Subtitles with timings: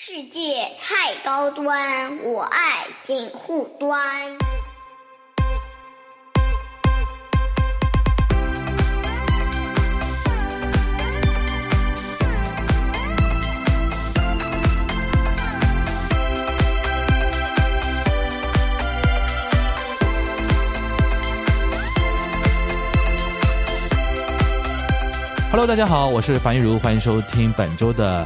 [0.00, 3.98] 世界太高端，我爱锦护端。
[25.50, 28.24] Hello，大家好，我是樊玉茹，欢迎收听本周的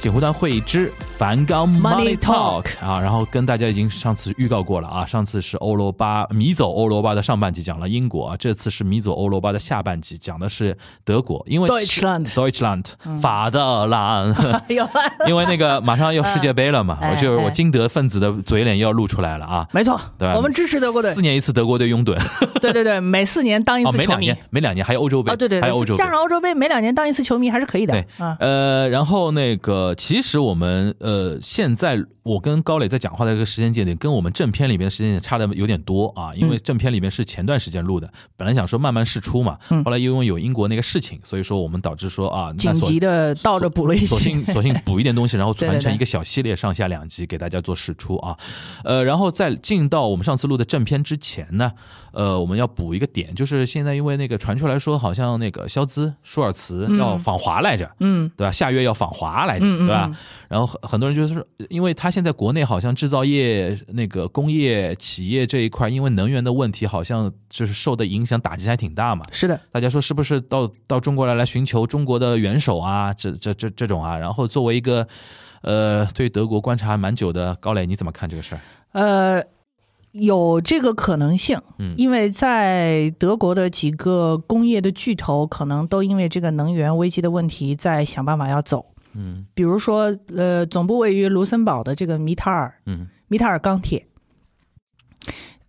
[0.00, 3.00] 锦湖端会议之梵高 Money Talk 啊。
[3.00, 12.84] 然后跟大家已经上次预告过了啊，上次是欧罗巴迷走欧罗巴的上半集讲了英国啊，这次是迷走欧罗巴的下半集讲的是德国，因为 Deutschland Deutschland
[13.20, 14.34] 法德兰，
[14.68, 14.86] 有，
[15.26, 19.66] 因为那个马上要世界杯了嘛， 哎我就是我哎金德分子的嘴脸又要露出来了啊。
[19.72, 20.36] 没错，对吧？
[20.36, 21.22] 我们支持德国队四。
[21.22, 22.18] 年一次德国队拥趸，
[22.60, 24.38] 对对对，每四年当一哦，次球迷每两年。
[24.50, 26.10] 每两年还有欧洲杯，哦，对对对，还有欧洲杯加。
[26.10, 28.04] 上欧洲杯，每两年当一次球迷还是可以的对。
[28.18, 44.44] 啊，呃，然后那个，其实我们呃，现在我跟高磊在讲话的这个时间节点，跟我们正片里面的时间点差的有点多啊，因为正片里面是前段时间录的，本来想说慢慢试出嘛，嗯后来因为有英国那个事情，所以说我们导致说啊，那紧索急的倒着补了一索性。
[44.46, 48.38] 索性补一点东西，然后传成一个小系列，上下两集给大家做试出啊。
[48.84, 51.72] 呃，然后在进到我们上次录的正片之前呢，
[52.12, 58.52] 呃，我们要补一个点，就是现在因为那个传出来说，好像那个肖兹舒尔茨要访华来着，嗯，对吧？
[58.52, 60.16] 下月要访华来着，对吧嗯？
[60.48, 69.24] 然后很很多人就是说，因为他现在国内好像制造业、那个工业企业这一块，因为能源的问题，好像就是受的影响打击还挺大嘛。
[69.32, 73.12] 是的，大家说是不是到到中国来来寻求中国的元首啊？
[73.14, 74.18] 这这这这种啊？
[74.18, 75.06] 然后作为一个
[75.62, 78.60] 呃对德国观察蛮久的高磊，你怎么看这个事儿？
[78.92, 79.42] 呃，
[80.12, 88.86] 有这个可能性，嗯因为在德国的几个工业的巨头，可能都因为这个能源危机的问题，在想办法要走。
[89.14, 94.06] 嗯比如说，呃，总部位于卢森堡的这个米塔尔，嗯米塔尔钢铁。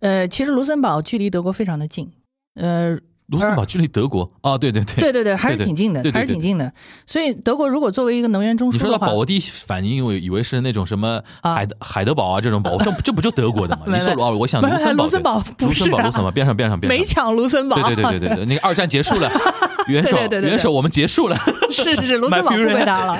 [0.00, 2.10] 呃，其实卢森堡距离德国非常的近，
[2.54, 2.98] 呃，
[3.28, 6.70] 卢森堡距离德国啊，对对对，对对对，还是挺近的，还是挺近的。
[7.06, 11.54] 所以德国如果作为一个能源中你说枢的话，到宝我第一反应我以为是那种什么啊。
[11.54, 13.84] 海德、海德堡啊这种堡，我 这不就德国的吗？
[13.86, 19.30] 你说哦，我想卢森堡，卢森堡不是卢森堡，啊卢森堡边上边上边上，没抢卢森堡，对对对对对对， 那个二战结束了，
[19.88, 21.36] 元首元首我们结束了，
[21.72, 23.18] 是是是，卢森堡不归他了。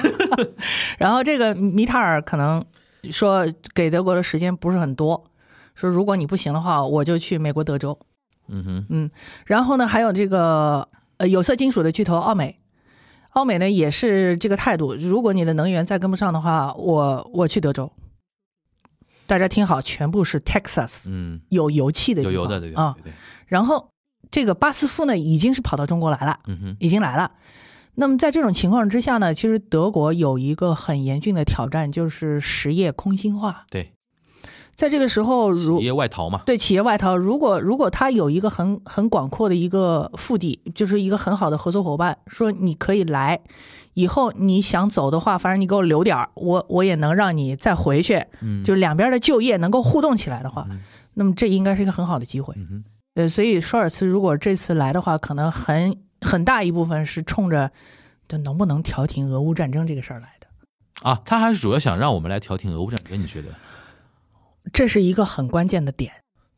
[0.99, 2.63] 然后这个米塔尔可能
[3.11, 5.25] 说给德国的时间不是很多，
[5.75, 7.99] 说如果你不行的话，我就去美国德州。
[8.49, 9.11] 嗯哼，嗯
[9.47, 12.59] 然后呢，还有这个呃有色金属的巨头奥美，
[13.31, 17.91] 奥美呢也是这个态度，如果你的能源再跟不上的话，我我去德州。
[19.27, 22.61] 大家听好，全部是 Texas 嗯，有油气的地方有油的。
[22.61, 23.13] 对对，
[23.47, 23.89] 然后
[24.31, 26.41] 这个巴斯夫呢，已经是跑到中国来了。
[26.47, 27.33] 嗯哼，已经来了。
[27.95, 33.65] 那么在这种情况之下呢，其实德国有一个很严峻的挑战，就是实业空心化。
[33.71, 33.93] 对，
[34.75, 43.41] 在这个时候，如企业外逃嘛，对企业外逃，如果如果他有一个很很广阔的一个腹地，就是一个很好的合作伙伴，说你可以来，
[43.95, 50.81] 以后你想走的话，反正你给我留点儿，我我也能让你再回去，嗯，就是两边的就业能够互动起来的话，嗯
[51.15, 52.55] 那么这应该是一个很好的机会。
[53.15, 57.71] 呃，所以舒尔茨如果这次来的话，可能很很大一部分是冲着
[58.27, 60.49] 就能不能调停俄乌战争这个事儿来的。
[61.09, 63.49] 啊，他还是主要想让我们来调停俄乌战争，你觉得？
[64.73, 66.13] 这是一个很关键的点。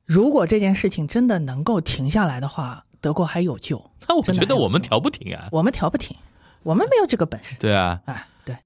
[0.05, 3.91] 如果这件事情真的能够停下来的话，德国还有救。
[4.09, 6.17] 那我觉得我们调不停啊，我们调不停，
[6.63, 7.57] 我们没有这个本事。
[7.59, 8.57] 对啊，哎，对，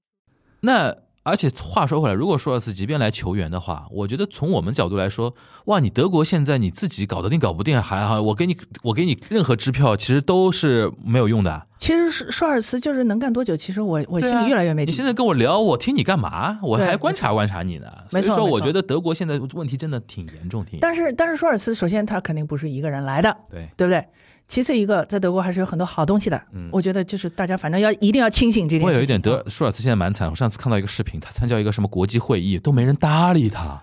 [0.59, 5.33] 那而且话说回来，如果舒尔茨即便来求援的话，我觉得从我们角度来说，
[5.65, 11.67] 哇，你德国现在你自己搞得定搞不定还好，我给你我给你任何支票，其实都是没有用的。
[11.77, 14.91] 其实舒舒尔茨就是能干多久，其实我我心里越来越没底。
[14.91, 16.57] 你现在跟我聊，我听你干嘛？
[16.63, 17.87] 我还观察观察你呢。
[18.09, 20.79] 所以说，没错我觉得德国现在问题真的挺严重，挺。
[20.79, 24.03] 但是但是舒尔茨首先他肯定不是一个人来的，对，对不对？
[24.51, 26.35] 其次一个，在德国还是有很多好东西的。
[26.51, 28.87] 嗯我觉得就是大家反正要一定要清醒这件事情。
[28.87, 30.29] 我有一点啊德舒尔茨现在蛮惨。
[30.29, 33.81] 我上次看到一个视频，他参加一个什么国际会议，都没人搭理他。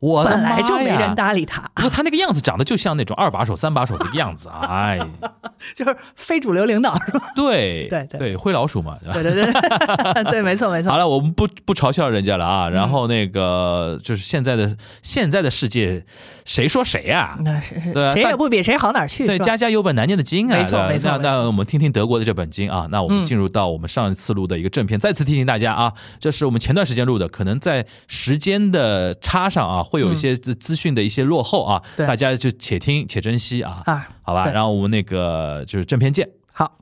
[0.00, 4.98] 我的本来就没人搭理他，不过他那个样子长得就像那种二把手、三把手的样子，哎，
[5.74, 7.32] 就是非主流领导是吧？
[7.34, 9.22] 对对对对，灰老鼠嘛，对？
[9.22, 10.90] 对对对，对，没错 没错。
[10.92, 12.68] 好了，我们不不嘲笑人家了啊。
[12.68, 16.04] 然后那个就是现在的现在的世界，
[16.44, 20.56] 谁说谁呀、那是是谁也不比谁好哪儿去，对，家家有本难念的经啊。
[20.56, 22.86] 没错没错那那我们听听德国的这本经啊。
[22.90, 34.08] 那我们嗯进入到我们上一次录的一个正片，再次提醒大家啊，这是我们前段时间录的，可能在时间的差上啊，会有一些资资讯的一些落后啊，大家就且听且珍惜啊，啊。
[34.22, 34.46] 好吧。
[34.50, 36.28] 然后我们那个就是正片见。
[36.52, 36.78] 好，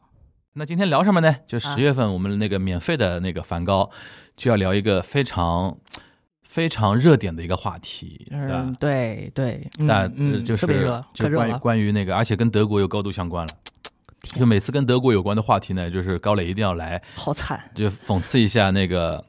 [0.55, 1.37] 那今天聊什么呢？
[1.47, 3.89] 就啊十月份我们那个免费的那个梵高，
[4.37, 5.77] 就要聊一个非常
[6.43, 8.75] 非常热点的一个话题，嗯，？
[8.81, 10.09] 对对，嗯那、
[10.41, 11.53] 就是特别热，就关于。
[11.55, 13.53] 关于那个，而且跟德国有高度相关了。
[14.35, 19.25] 就每次跟德国有关的话题呢，就是高磊一定要来，好惨，就讽刺一下那个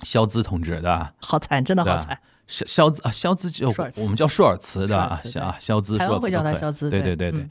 [0.00, 1.12] 肖兹同志，对吧？
[1.20, 2.18] 好惨，真的好惨。
[2.46, 7.48] 肖肖兹啊，肖兹就我们叫舒尔茨的啊啊，肖兹，舒尔茨台湾会叫他肖兹，对对对对。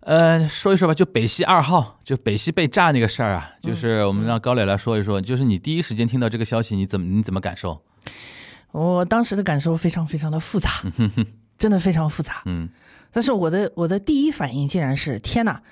[0.00, 7.80] 呃，说一说吧，就北溪二号，就北溪被炸那个事儿啊，嗯就是我们让高磊来说一说，就是你第一时间听到这个消息，你怎么你怎么感受？
[8.72, 10.70] 我当时的感受非常非常的复杂，
[11.56, 12.42] 真的非常复杂。
[12.46, 12.68] 嗯
[13.14, 15.62] 但是我的我的第一反应竟然是天哪，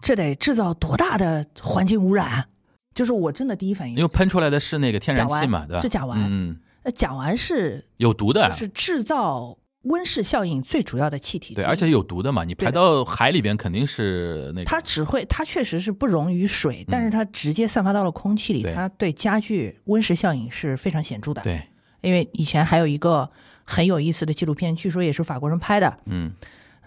[0.00, 2.46] 这得制造多大的环境污染啊！
[2.94, 5.82] 就是我真的第一反应因为喷出来的是那个天然气嘛，对吧？
[5.82, 21.42] 是甲烷嗯，呃，甲烷是有毒的，就是制造温室效应最主要的气体对，而且有毒的嘛，你排到海里边肯定是那个，它只会，它确实是不溶于水，但是它直接散发到了空气里，嗯它对加剧温室效应是非常显著的。
[21.42, 21.62] 对，
[22.02, 23.30] 因为以前还有一个
[23.64, 26.32] 很有意思的纪录片，据说也是法国人拍的，嗯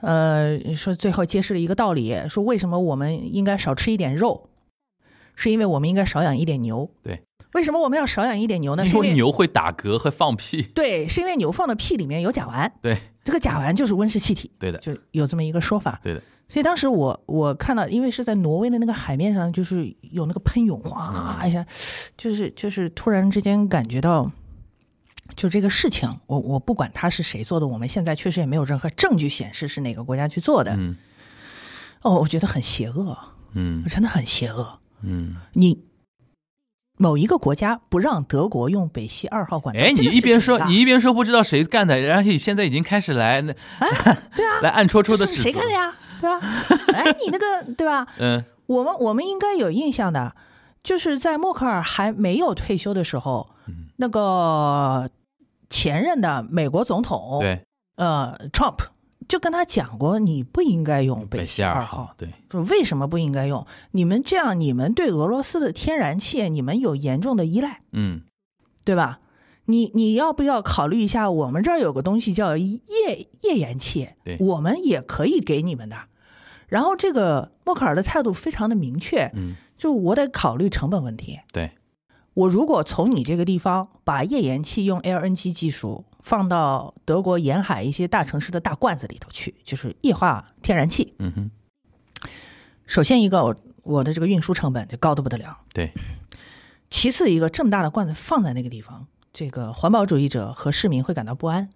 [0.02, 4.50] 呃，说最后揭示了一个道理，说为什么我们应该少吃一点肉，
[5.36, 6.92] 是因为我们应该少养一点牛。
[7.02, 8.86] 对，为什么我们要少养一点牛呢？
[8.86, 16.00] 是因因为为牛会打嗝会放屁，对，是因为牛放的屁里面有甲烷，对这个甲烷就是温室气体，对的，就有这么一个说法。
[16.04, 21.66] 对的，所以当时我我看到，因为是在挪威的那个海面上，就是有那个喷涌，哗嗯一下，
[22.18, 24.30] 就是就是突然之间感觉到，
[25.36, 30.74] 就这个事情，我我不管它是谁做的，我们现在确实也没有任何证据显示是哪个国家去做的。
[30.76, 30.96] 嗯
[32.02, 33.18] 哦，我觉得很邪恶，
[33.54, 34.80] 嗯真的很邪恶。
[35.02, 35.38] 嗯。
[35.54, 35.80] 你
[37.04, 43.52] 某一个国家不让德国用北溪二号管道，哎，你一边说你一边说不知道谁干的，然后你现在已经开始来那
[44.34, 45.94] 对啊，来暗戳戳的指责谁干的呀？
[46.22, 46.40] 对吧？
[46.96, 48.08] 哎，你那个对吧？
[48.20, 50.34] 嗯我们我们应该有印象的，
[50.82, 55.10] 就是在默克尔还没有退休的时候，嗯那个
[55.70, 57.62] 前任的美国总统，，对，
[57.98, 58.78] 呃，Trump
[59.28, 63.66] 就跟他讲过，你不应该用北溪二号，对，说为什么不应该用？
[63.92, 68.22] 你们这样，你们对俄罗斯的天然气，你们有严重的依赖，嗯
[68.86, 69.20] 对吧？
[69.66, 71.32] 你你要不要考虑一下？
[71.32, 75.96] 我们这儿有个东西叫页页岩气对，我们也可以给你们的。
[76.68, 81.40] 然后这个默克尔的态度非常的明确，嗯，就我得考虑成本问题。
[81.54, 81.72] 对，
[82.34, 91.14] 我如果从你这个地方把页岩气用 LNG 技术放到德国沿海一些大城市的大罐子里头去，就是液化天然气。
[91.20, 91.52] 嗯哼，
[92.88, 95.60] 首先一个，我我的这个运输成本就高的不得了。
[95.74, 95.92] 对，
[96.90, 101.70] 其次一个，这么大的罐子放在那个地方，这个环保主义者和市民会感到不安。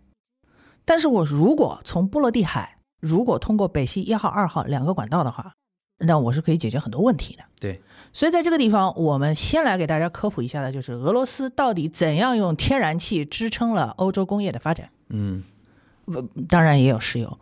[0.86, 5.54] 但是我如果从波罗的海，如果通过北溪一号、二号两个管道的话，
[6.00, 7.44] 那我是可以解决很多问题的。
[7.60, 7.82] 对，
[8.14, 14.90] 所以在这个地方，我们先来给大家科普一下的，就是俄罗斯到底怎样用天然气支撑了欧洲工业的发展。
[15.10, 15.44] 嗯
[16.48, 17.40] 当然也有石油。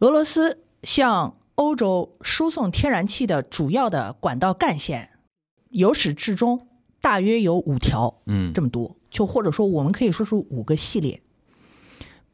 [0.00, 5.10] 俄罗斯向欧洲输送天然气的主要的管道干线，
[5.70, 6.68] 由始至终
[7.00, 11.22] 大约有五条，嗯这么多，就或者说我们可以说出五个系列。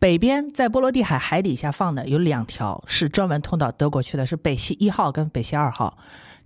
[0.02, 5.96] 北边在波罗的海海底下放的有两条是专门通到德国去的，是北溪一号跟北溪二号。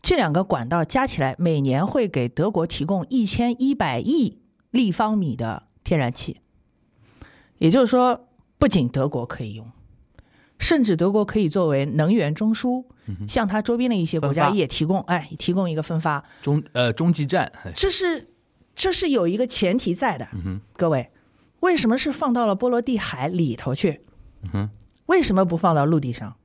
[0.03, 4.43] 这两个管道加起来每年会给德国提供一千一百亿
[4.73, 6.43] 立方米的天然气，
[7.57, 8.29] 也就是说，
[8.59, 9.67] 不仅德国可以用，
[10.59, 12.85] 甚至德国可以作为能源中枢，
[13.27, 16.23] 向它周边的一些国家也提供，哎，提供一个分发。
[16.43, 18.29] 中呃中继站，这是
[18.75, 20.29] 这是有一个前提在的，
[20.75, 21.09] 各位，
[21.61, 24.01] 为什么是放到了波罗的海里头去？
[24.53, 24.71] 嗯
[25.07, 26.37] 为什么不放到陆地上？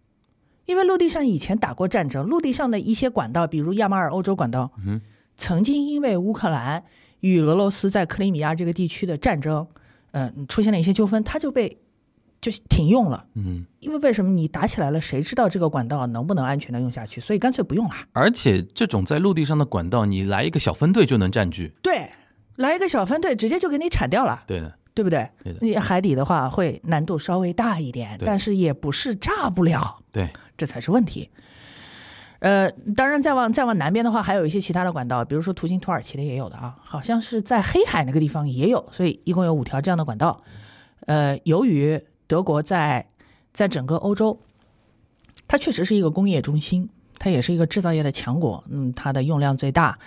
[0.65, 5.01] 因为陆地上以前打过战争，陆地上的一些管道，比如亚马尔欧洲管道，嗯
[5.35, 6.83] 曾经因为乌克兰
[7.21, 9.65] 与俄罗斯在克里米亚这个地区的战争，
[10.11, 11.79] 嗯、出现了一些纠纷，它就被
[12.39, 13.25] 就停用了。
[13.33, 17.19] 嗯，因为为什么你打起来了，谁知道这个管道能不能安全的用下去？
[17.19, 17.95] 所以干脆不用了。
[18.13, 22.09] 而且这种在陆地上的管道，你来一个小分队就能占据，对，
[22.57, 24.43] 来一个小分队，直接就给你铲掉了。
[24.45, 25.29] 对的，对不对？
[25.61, 31.29] 你海底的话会难度稍微大一点，但是也不是炸不了，对，这才是问题。
[32.39, 40.43] 呃，当然再往再往南边的话，还有一些其他的管道，比如说途经土耳其的也有的啊，好像是在黑海那个地方也有，所以一共有五条这样的管道。
[41.05, 43.07] 呃，由于德国在
[43.53, 44.39] 在整个欧洲，
[45.47, 49.99] 它确实是一个工业中心，它也是一个制造业的强国，嗯，它的用量最大。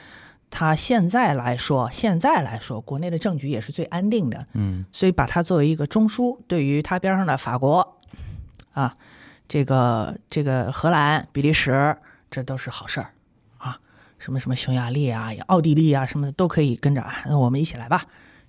[0.57, 7.99] 它现在来说，现在来说，国内的政局也是最安定的，嗯所以把它作为一个中枢，对于它边上的法国，
[8.71, 8.97] 啊，
[9.49, 11.97] 这个这个荷兰、比利时，
[12.31, 13.11] 这都是好事儿
[13.59, 13.81] 啊。
[14.17, 18.05] 什么什么匈牙利啊、奥地利啊什么的都可以跟着啊，那我们一起来吧，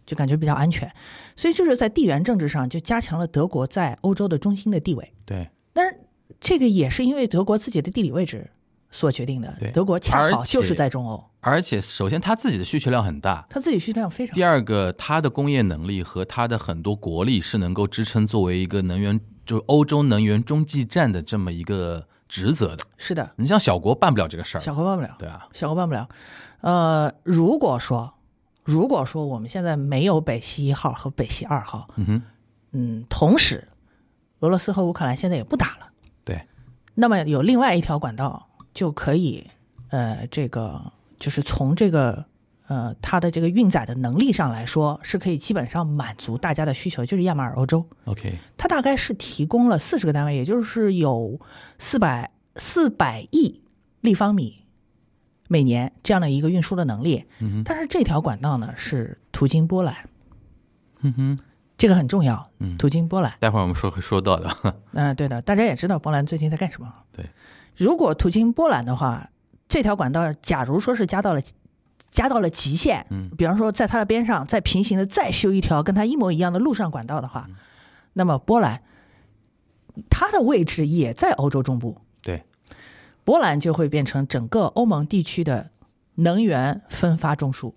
[0.06, 0.94] 就感觉比较安全。
[1.36, 5.12] 所以就是在地缘政治上就加强了德国在欧洲的中心的地位。
[5.26, 6.00] 对，但是
[6.40, 8.52] 这个也是因为德国自己的地理位置
[8.96, 9.70] 所决定的对。
[9.72, 22.86] 德国恰好就是在中欧，而且首先他自己的需求量很大，他自己需求量非常第二个他的工业能力和他的很多国力是能够支撑作为一个能源就是欧洲能源中继站的这么一个职责的。
[22.98, 25.14] 是的，你像小国办不了这个事儿，小国办不了。
[25.20, 26.08] 对啊，小国办不了。
[26.62, 28.14] 呃，如果说
[28.64, 32.22] 如果说我们现在没有北溪一号和北溪二号，嗯哼，
[32.72, 33.68] 嗯，同时
[34.40, 35.88] 俄罗斯和乌克兰现在也不打了，
[36.24, 36.48] 对，
[36.96, 39.50] 那么有另外一条管道就可以，
[39.89, 42.24] 呃，这个就是从这个
[42.67, 51.39] 呃它的这个运载的能力上来说，是可以基本上满足大家的需求，就是亚马尔欧洲，OK，它大概是提供了四十个单位，也就是有
[51.79, 53.62] 四百四百亿
[54.01, 54.65] 立方米
[55.48, 57.24] 每年这样的一个运输的能力。
[57.63, 59.96] 但是这条管道呢是途经波兰，
[61.00, 61.39] 嗯哼，
[61.77, 62.77] 这个很重要，嗯。
[62.77, 63.34] 途经波兰。
[63.39, 66.91] 待会儿我们说会说到的，嗯、 对的，大家也知道波兰最近在干什么。
[67.12, 67.25] 对，
[67.75, 69.29] 如果途经波兰的话，
[69.67, 71.41] 这条管道假如说是加到了
[72.10, 77.55] 加到了极限，嗯，比方说在它的边上再平行的再修一条跟它一模一样的陆上管道的话，嗯。
[78.13, 78.82] 那么波兰
[80.10, 82.46] 它的位置也在欧洲中部，对，
[83.25, 85.72] 波兰就会变成整个欧盟地区的
[86.15, 87.74] 能源分发中枢，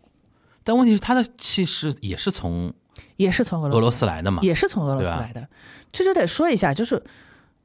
[0.62, 2.73] 但问题是它的气势也是从
[3.17, 5.49] 也是从俄俄罗斯斯来的嘛，也是从俄罗斯来的，
[5.90, 7.02] 这就得说一下，就是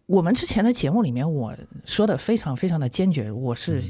[0.06, 1.56] 我们之前的节目里面我
[1.86, 3.82] 说的非常非常的坚决，我是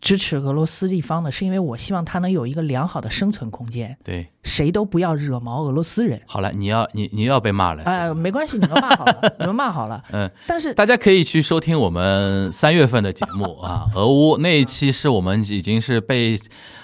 [0.00, 6.20] 支持俄罗斯一方的，是因为我希望他能有一个良好的生存空间，对，谁都不要惹毛俄罗斯人。
[6.26, 10.02] 好了，你要你你要被骂了，哎、没关系，你们骂好了， 你们骂好了。
[10.12, 16.40] 嗯，但是大家可以去收听我们三月份的节目啊，俄乌那一期是我们已经是被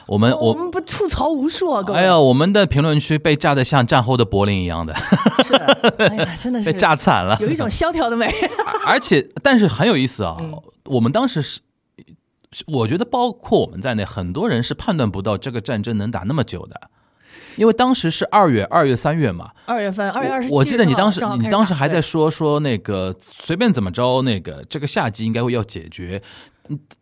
[0.06, 0.54] 我们我我。
[0.54, 2.00] 们不吐槽无数啊，各位。
[2.00, 4.94] 哎呀，我们的评论区被炸的像战后的柏林一样的，
[5.44, 7.36] 是的，哎呀，真的是 被炸惨了。
[7.40, 8.28] 有一种萧条的美。
[8.86, 10.52] 而且，但是很有意思啊，嗯
[10.84, 11.60] 我们当时是，
[12.66, 16.80] 我觉得包括我们在内，很多人是判断不到这个战争能打那么久的，
[17.56, 19.50] 因为当时是二月、二月、三月嘛。
[19.66, 26.22] 二月份，二月二十七，我我记得你当时你当时还在说说那个随便怎么着，那个这个夏季应该会要解决，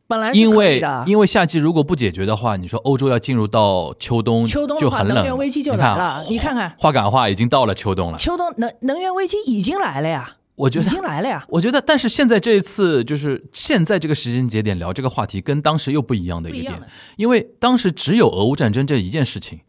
[0.06, 6.24] 本来是因为因为夏季如果不解决的话，你说欧洲要进入到秋冬，秋冬，就很冷，能源危机就你看来了。
[6.28, 11.44] 你看看，话赶话已经到了秋冬了，秋冬能能源危机已经来了呀，已我觉得经来了呀。
[11.48, 16.80] 我觉得，但是现在这一次就是现在这个时间节点聊这个话题，跟当时又不一样的一个点
[17.16, 19.60] 因为当时只有俄乌战争这一件事情，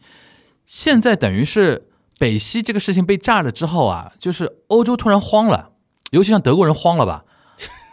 [0.65, 1.87] 现在等于是
[2.19, 5.71] 北溪这个事情被炸了之后啊，就是欧洲突然慌了，
[6.11, 7.25] 尤其像德国人慌了吧，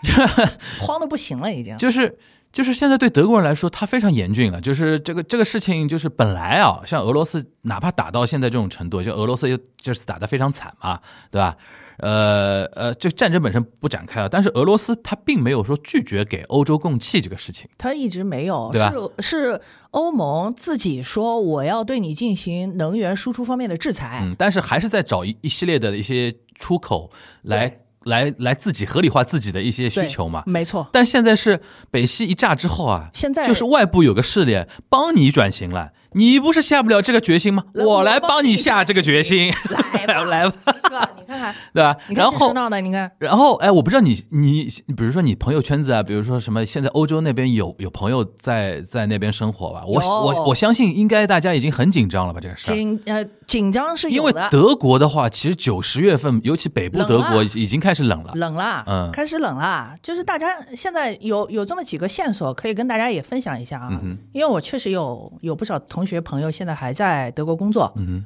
[0.80, 1.76] 慌的不行了，已经。
[1.78, 2.18] 就是
[2.52, 4.60] 就是现在对德国人来说，他非常严峻了。
[4.60, 11.56] 就是这个这个事情，就是本来啊，像俄罗斯哪怕打到现在这种程度，就俄罗斯又这次打得非常惨嘛，对吧？
[12.00, 17.68] 呃呃，这个战争本身不展开啊，但是俄罗斯他并没有说拒绝给欧洲供气这个事情。
[17.78, 27.10] 他一直没有，对吧是是欧盟自己说我要对你进行能源输出方面的制裁，嗯，但是还是在找一一系列的一些出口
[27.42, 30.42] 来来来自己合理化自己的一些需求嘛。
[30.46, 30.88] 没错。
[30.92, 37.64] 但现在是北溪一炸之后啊，现在就是外部有个势力帮你转型了，你不是下不了这个决心吗？
[37.74, 39.52] 来我来帮你下这个决心，
[39.94, 41.10] 来吧 来吧，是吧？
[41.18, 41.96] 你看看， 对吧？
[42.08, 49.82] 然后这热闹的，你看，然后，哎，我不知道你你，比如说你朋友圈子啊，比如说什么，现在欧洲那边有有朋友在在那边生活吧？
[49.86, 52.40] 我我我相信应该大家已经很紧张了吧？
[52.40, 58.32] 这个事儿，紧呃紧张是因为，德国的话，其实九十月份，尤其北部德国已经开始冷了。
[58.34, 59.94] 冷了，嗯开始冷了。
[60.02, 63.88] 就是大家现在有有这么几个线索，可以跟大家也分享一下啊。
[64.02, 68.24] 嗯因为我确实有有不少同学朋友现在还在德国工作，嗯，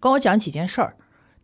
[0.00, 0.96] 跟我讲几件事儿。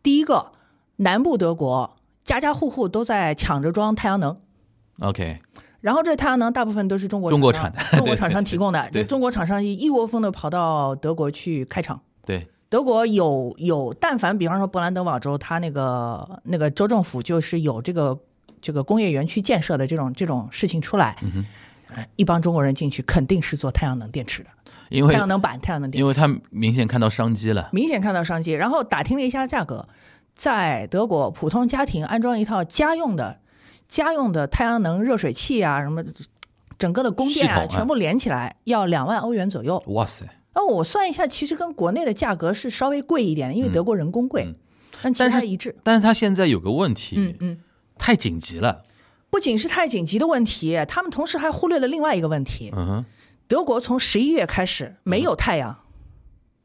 [0.02, 0.52] 第一个，
[0.96, 4.38] 南部德国家家户户都在抢着装太阳能。
[5.00, 5.40] OK，
[5.80, 12.00] 然后这太阳能大部分都是中国中国厂产的商中国厂商提供的，就中国厂商一窝蜂的跑到德国去开厂。
[12.24, 18.18] 对，德国有有，但凡比方说勃兰登堡州，它那个那个州政府就是有这个
[18.60, 21.16] 这个工业园区建设的这种这种事情出来，
[22.16, 24.50] 一帮中国人进去肯定是做太阳能电池的，
[24.88, 27.68] 因为太阳能板、太阳能电池，因为他明显看到商机了。
[27.72, 28.52] 明显看到商机。
[28.52, 29.88] 然后打听了一下价格，
[30.34, 33.40] 在德国普通家庭安装一套家用的
[33.88, 36.04] 家用的太阳能热水器啊，什么
[36.78, 39.82] 整个的供电啊全部连起来要两万欧元左右。
[39.88, 40.24] 哇塞！
[40.54, 44.54] 那我算一下，其实跟国内的价格是稍微贵一点的，因为德国人工贵，嗯
[45.02, 45.74] 但其他一致。
[45.82, 47.58] 但是他现在有个问题，嗯嗯，
[47.96, 48.82] 太紧急了。
[49.30, 52.70] 不仅是太紧急的问题，他们同时还忽略了另外一个问题。
[52.76, 53.04] 嗯哼，
[53.46, 55.78] 德国从十一月开始没有太阳，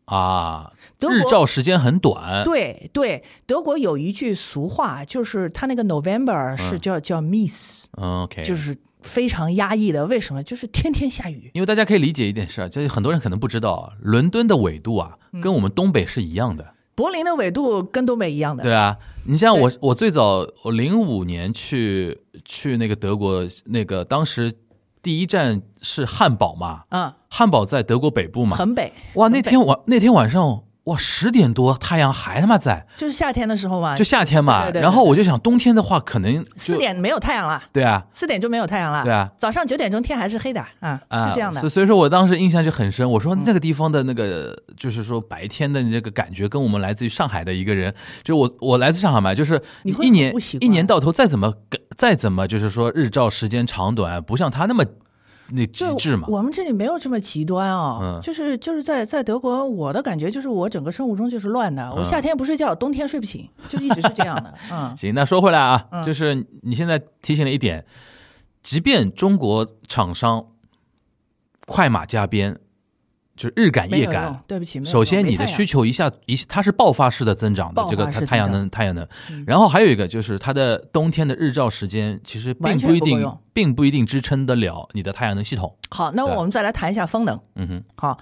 [0.06, 10.06] 啊，德国日照时间很短，对对，德国有一句俗话，就是他那个 November 是叫、叫 Miss，嗯，OK，就是非常压抑的。
[10.06, 10.44] 为什么？
[10.44, 11.50] 就是天天下雨。
[11.54, 16.75] 因为大家可以理解一点事啊，就是很多人可能不知道，伦敦的纬度啊，嗯跟我们东北是一样的。
[16.96, 24.54] 柏林的纬度跟东北一样的，对啊，你像我，我最早我零五年去去那个德国，那个当时
[25.02, 28.56] 第一站是汉堡嘛，嗯，汉堡在德国北部嘛。
[28.56, 28.94] 很北。
[29.16, 34.64] 哇，那天晚那天晚上哇十点多太阳还他妈在，就是夏天的时候嘛，就夏天嘛。
[34.64, 39.04] 对对对然后我就想冬天的话可能四点没有太阳了，对啊四点就没有太阳了。
[39.04, 41.86] 对啊早上九点钟天还是黑的啊，啊，是这样的嗯所以。
[41.86, 43.10] 说我当时印象就很深。
[43.10, 51.54] 我说那个地方的那个就是说白天的那个感觉，跟我们来自于上海的一个人，就我我来自上海嘛，就是一年一年到头再怎么
[51.96, 54.84] 再怎么就是说日照时间长短，不像他那么
[55.50, 56.28] 那极就致嘛。
[56.30, 64.54] 我们这里没有这么极端哦，嗯就是就是在在德国，我的感觉就是我整个生物钟就是乱的，我嗯夏天不睡觉，冬天睡不醒，就一直是这样的。
[64.72, 67.86] 嗯，行，那说回来啊，嗯就是你现在提醒了一点，
[68.62, 70.46] 即便中国厂商
[71.66, 72.60] 快马加鞭，
[73.36, 79.44] 就是日赶夜赶没有用，，对不起，首先，你的需求一下一它是爆发式的增长的，这个它太阳能太阳能嗯。
[79.46, 85.76] 然后还有一个就是它的冬天的日照时间其实并不一定并不一定支撑得了你的太阳能系统。
[85.90, 87.40] 好，那我们再来谈一下风能。
[87.56, 88.18] 嗯哼，好，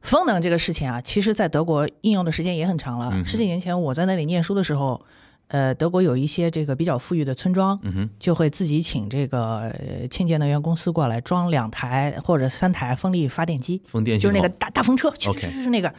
[0.00, 3.24] 风能这个事情啊，其实在德国应用的时间也很长了。
[3.24, 5.04] 十几年前我在那里念书的时候，
[5.48, 7.78] 呃，德国有一些这个比较富裕的村庄，
[8.18, 15.92] 就会自己请这个呃清洁能源公司过来装两台或者三台风力发电机，风电就是那个大大风车，就是就是那个。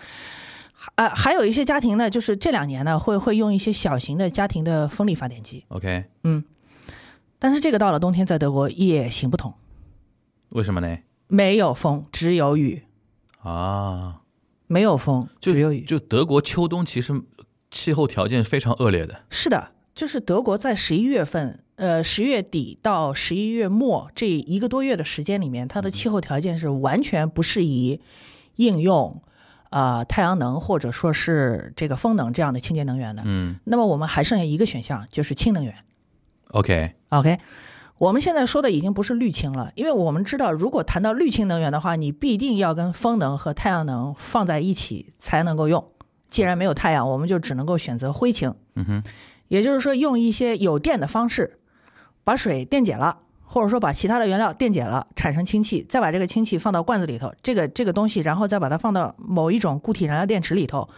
[0.95, 6.43] 啊，还有一些家庭呢，就是这两年呢，会会用一些小型的家庭的风力发电机，OK，嗯，
[7.39, 9.53] 但是这个到了冬天，在德国也行不通，
[10.49, 10.97] 为什么呢？
[11.27, 12.83] 没有风，只有雨，
[13.41, 14.21] 啊，
[14.67, 15.81] 没有风，就只有雨。
[15.81, 17.21] 就德国秋冬其实
[17.77, 19.19] 气候条件非常恶劣的。
[19.29, 28.01] 是的，就是德国在十一月份，呃，十月底到十一月末这一个多月的时间里面，它的气候条件是完全不适宜
[28.55, 29.21] 应用
[29.69, 33.21] 呃太阳能或者说是这个风能这样的清洁能源的。
[33.25, 35.75] 嗯那么我们还剩下一个选项，就是氢能源。
[36.47, 37.37] ，OK，OK，
[37.99, 45.91] 我们现在说的已经不是绿氢了，因为我们知道，如果谈到绿氢能源的话，你必定要跟风能和太阳能放在一起才能够用。
[46.29, 48.53] 既然没有太阳，我们就只能够选择灰氢。
[48.75, 49.03] 嗯哼，
[49.47, 51.59] 也就是说，用一些有电的方式，
[52.23, 60.89] 把水电解了，或者说把其他的原料电解了，产生氢气，再把这个氢气放到罐子里头，这个这个东西，然后再把它放到某一种固体燃料电池里头，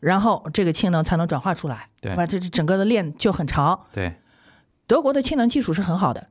[0.00, 2.26] 然后这个氢能才能转化出来，对吧？
[2.26, 3.86] 这这整个的链就很长。
[3.92, 4.14] 对，
[4.86, 6.28] 德国的氢能技术是很好的，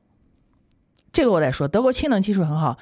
[1.12, 2.78] 这个我得说，德国氢能技术很好。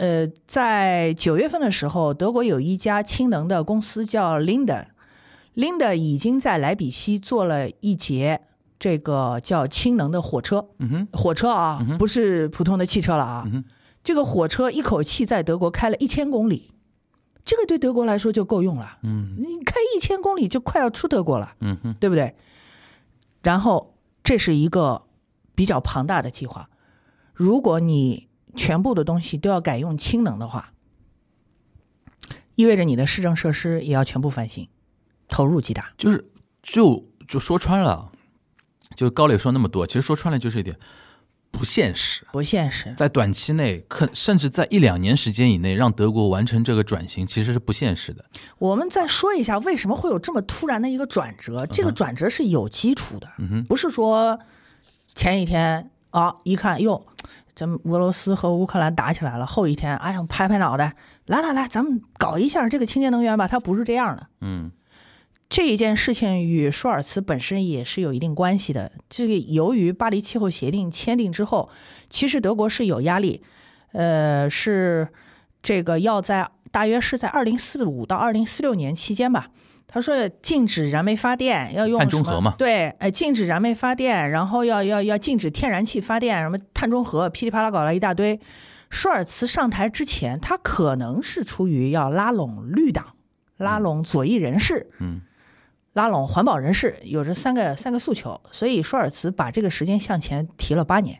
[0.00, 8.40] 呃，在九月份的时候，德国有一家氢能的公司叫 Linde，Linde 已经在莱比锡做了一节
[8.78, 13.46] 这个叫氢能的火车，嗯哼，火车啊嗯，不是普通的汽车了啊。
[14.02, 16.70] 这个火车一口气在德国开了一千公里，
[17.44, 18.96] 这个对德国来说就够用了。
[19.02, 21.52] 嗯你开一千公里就快要出德国了。
[21.60, 22.34] 嗯哼，对不对？
[23.42, 25.02] 然后这是一个
[25.54, 26.70] 比较庞大的计划，
[27.34, 30.72] 如果你全部的东西都要改用氢能的话，
[32.54, 34.68] 意味着你的市政设施也要全部翻新，
[35.28, 35.92] 投入极大。
[35.96, 36.30] 就是
[36.62, 38.10] 就就说穿了，
[38.94, 40.78] 就高磊说那么多，其实说穿了就是一点
[41.50, 42.26] 不现实。
[42.32, 42.94] 不现实。
[42.96, 48.24] 在短期内，可甚至在一两年时间以内，让德国完成这个转型，其实是不现实的。
[48.58, 51.66] 我们再说一下，为什么会有这么突然的一个转折？
[51.66, 54.38] 这个转折是有基础的，嗯，不是说
[55.14, 57.04] 前一天啊一看哟，
[57.60, 60.96] 咱们俄罗斯和乌克兰打起来了，后一天哎呀拍拍脑袋，
[61.26, 63.46] 来来来，咱们搞一下这个清洁能源吧。
[63.46, 64.26] 它不是这样的。
[64.40, 64.70] 嗯
[65.50, 68.90] 这一件事情与舒尔茨本身也是有一定关系的。
[69.10, 71.68] 这个由于巴黎气候协定签订之后，
[72.08, 73.42] 其实德国是有压力，
[73.92, 75.08] 呃，是
[75.62, 79.50] 这个要在大约是在二零四五到二零四六年期间吧。
[79.92, 88.38] 他说禁止燃煤发电，要用碳中和嘛对，哎，禁止燃煤发电，然后要要要禁止天然气发电，什么碳中和，噼里啪啦搞了一大堆。
[88.88, 93.14] 舒尔茨上台之前，他可能是出于要拉拢绿党、
[93.56, 95.22] 拉拢左翼人士，嗯
[95.92, 101.18] 拉拢环保人士，有这三个三个诉求，所以舒尔茨把这个时间向前提了八年，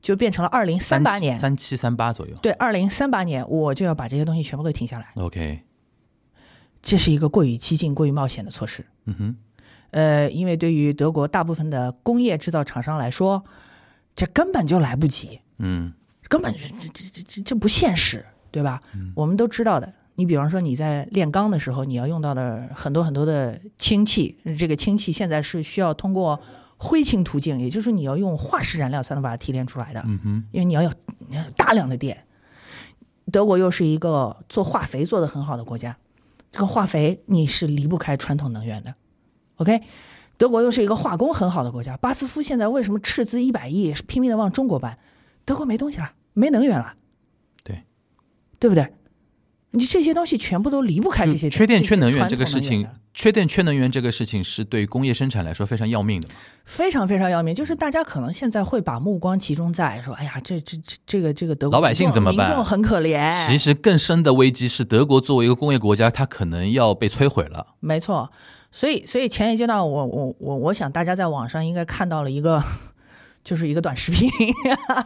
[0.00, 1.36] 就变成了二零三八年。
[1.36, 2.36] 三七三八左右。
[2.40, 5.60] 对，二零三八年我就要把这些东西全部都停下来，OK，
[6.86, 8.86] 这是一个过于激进、过于冒险的措施。
[9.04, 9.36] 嗯哼，
[9.90, 13.44] 呃，因为对于德国大部分的工业制造厂商来说，
[14.14, 15.92] 这根本就来不及，嗯
[16.28, 18.24] 根本就这这这这这不现实。
[18.48, 18.80] 对吧？
[19.14, 19.92] 我们都知道的。
[20.14, 26.40] 你比方说你在炼钢的时候，你要用到的很多很多的氢气，这个氢气现在是需要通过
[26.78, 30.02] 灰氢途径，也就是你要用化石燃料才能把它提炼出来的。
[30.06, 30.90] 嗯哼，因为你要有
[31.28, 32.24] 你要有大量的电。
[33.30, 35.94] 德国又是一个做化肥做得很好的国家，
[36.56, 38.94] 这个化肥你是离不开传统能源的。
[39.56, 39.82] OK，
[40.38, 44.98] 德国又是一个化工很好的国家，巴斯夫现在为什么斥资一百亿拼命的往中国搬？
[45.44, 46.94] 德国没东西了，没能源了，
[47.62, 47.82] 对，
[48.58, 48.90] 对不对？
[49.72, 56.34] 你这些东西全部都离不开这些嗯缺电缺能源源这个事情，缺电缺能源这个事情是对工业生产来说非常要命的嘛。
[56.64, 57.54] 非常非常要命。
[57.54, 63.30] 就是大家可能现在会把目光集中在说，哎呀，这这这这个这个德国老百姓怎么办民众很可怜。
[63.46, 67.66] 其实更深的危机是德国作为一个工业国家，它可能要被摧毁了。
[67.80, 68.30] 没错，
[68.72, 72.62] 所以所以前一阶段我我我我想大家在网上应该看到了一个，
[73.44, 74.28] 就是一个短视频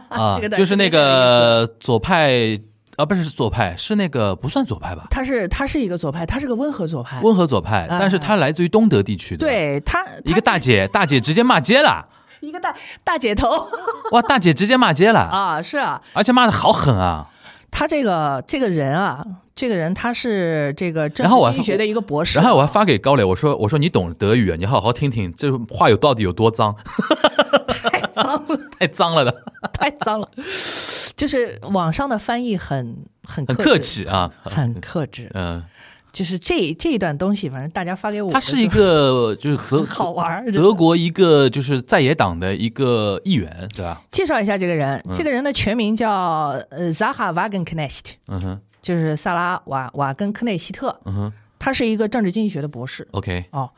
[0.09, 2.59] 啊 就是那个左派
[3.01, 5.07] 啊，不是左派，是那个不算左派吧？
[5.09, 7.19] 他是他是一个左派，他是个温和左派。
[7.21, 12.05] 温和左派，啊但是他来自于东德地区的。，对他一个大姐，大姐直接骂街了，
[12.41, 13.67] 一个大大姐头
[14.11, 17.27] 哇，大姐直接骂街了，啊，是啊，而且骂的好狠啊！
[17.71, 26.75] 他这个这个人啊，这个人他是这个政然后我还治经济学的一个博士，然后我还发给高磊，我说我说你懂德语啊，你好好听听，这话有到底有多脏，
[27.81, 29.33] 太脏了， 太脏了的，
[29.71, 30.27] 太脏了，
[31.21, 35.63] 就是网上的翻译很很很客，气啊，很克制，嗯，
[36.11, 44.01] 就是这这一段东西，反正大家发给我他是一个 就是很好玩儿德国一个就是在野党的一个议员，对吧？
[44.09, 45.15] 介绍一下这个人，嗯。
[45.15, 51.33] 这个人的全名叫呃 Zaha Wagenknecht，嗯哼，就是萨拉瓦瓦根克内希特，嗯哼。
[51.59, 53.07] 他是一个政治经济学的博士。
[53.11, 53.69] ，OK，哦，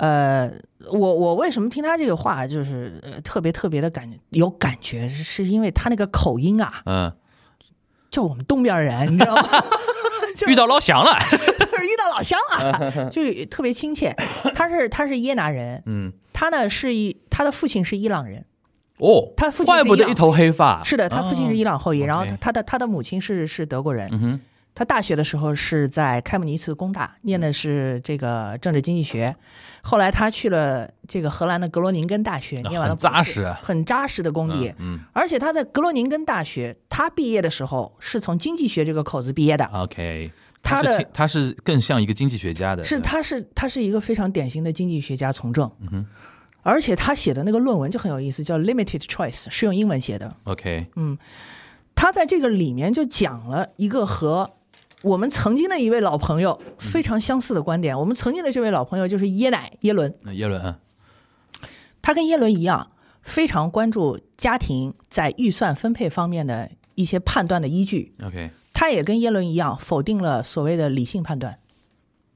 [0.00, 0.50] 呃，
[0.90, 7.12] 我我为什么听他这个话就是呃特别特别的感有感觉，是是因为他那个口音啊，嗯，
[8.10, 9.42] 就我们东边人，你知道吗？
[10.34, 14.16] 就是遇到老乡了， 就是遇到老乡了， 就特别亲切。
[14.54, 18.46] 他是他是耶拿人，嗯，他呢是一他的父亲是伊朗人，
[19.00, 24.08] 哦，他父亲怪不得一头黑发，是的，他父亲是伊朗后裔，哦然后他的他的母亲是是德国人。
[24.12, 24.40] 嗯，
[24.74, 29.34] 他大学的时候是在开姆尼茨工大念的是这个政治经济学，
[29.82, 33.58] 后来他去了这个荷兰的格罗宁根大学，念完了很扎实啊。
[33.62, 34.72] 很扎实的功底。
[34.78, 40.30] 嗯而且他在格罗宁根大学，他毕业的时候是从经济学这个口子毕业的，，OK，
[40.62, 45.70] 他的是他是更像一个经济学家的，是他是他是一个非常典型的经济学家从政。
[45.92, 46.06] 嗯
[46.62, 50.36] 而且他写的那个论文就很有意思，叫 Limited Choice，是用英文写的。
[50.44, 51.16] OK，嗯。
[51.92, 54.50] 他在这个里面就讲了一个和
[55.02, 57.98] 我们曾经的一位老朋友非常相似的观点。
[57.98, 60.74] 我们曾经的这位老朋友就是耶奶耶伦，那耶伦，嗯
[62.02, 68.14] 他跟耶伦一样，非常关注家庭在预算分配方面的一些判断的依据。
[68.24, 71.58] ，OK，他也跟耶伦一样，否定了所谓的理性判断，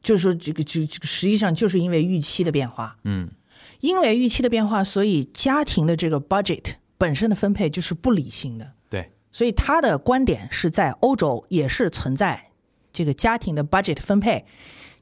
[0.03, 3.31] 就是说这个这这个实际上就是因为预期的变化，嗯
[3.81, 8.73] 因为预期的变化，所以家庭的这个 budget 本身的分配就是不理性的。
[8.91, 12.51] 对，所以他的观点是在欧洲也是存在
[12.95, 14.47] 这个家庭的 budget 分配，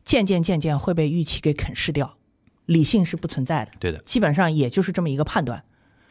[0.03, 2.17] 渐渐渐渐会被预期给啃噬掉，
[2.67, 5.63] 理性是不存在的，对的，基本上也就是这么一个判断。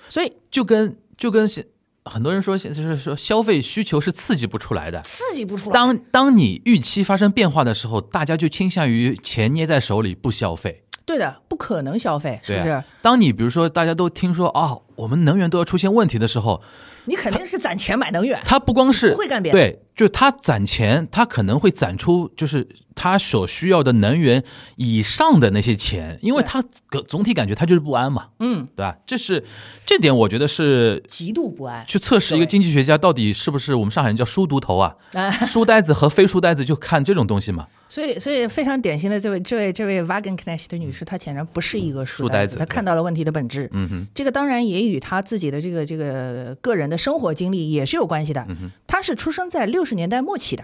[0.08, 1.66] 所以就跟就跟现
[2.06, 5.02] 很多人说，现就是说消费需求是刺激不出来的。
[5.02, 5.74] 刺激不出来。
[5.74, 10.84] 当当你预期发生变化的时候，大家就倾向于钱捏在手里不消费。
[11.06, 12.84] 对的，不可能消费，是不是？
[13.02, 16.62] 当你比如说大家都听说啊、我们能源都要出现问题的时候，
[17.06, 24.44] 你肯定是攒钱买能源，他不光是不会干别的对，就他攒钱，他可能会攒出就是他所需要的能源
[24.76, 28.96] 以上的那些钱，因为他个总体感觉他就是不安嘛，嗯，对吧？
[29.06, 29.44] 这是
[29.86, 31.84] 这点，我觉得是极度不安。
[31.88, 37.68] 去测试一个经济学家到底是不是我们上海人叫书读头啊，哎， 书呆子和非书呆子就看这种东西嘛。
[37.92, 43.70] 所以，所以非常典型的这位、这位、这位 Wagenknecht 的女士，她显然不是一个书呆子，她看到了问题的本质。
[43.74, 48.48] 嗯哼，这个当然也与她自己的这个这个个人的生活经历也是有关系的。
[48.88, 50.64] 她是出生在六十年代末期的，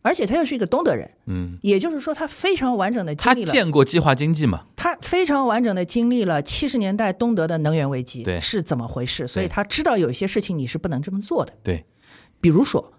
[0.00, 4.64] 而且她又是一个东德人，嗯，也就是说，她非常完整的经历了，见过计划经济嘛？
[4.74, 8.40] 她非常完整的经历了七十年代东德的能源危机对。
[8.40, 9.50] 是怎么回事，所以对。
[9.50, 11.52] 她知道有一些事情你是不能这么做的。
[11.62, 11.84] 对，
[12.40, 12.94] 比如说，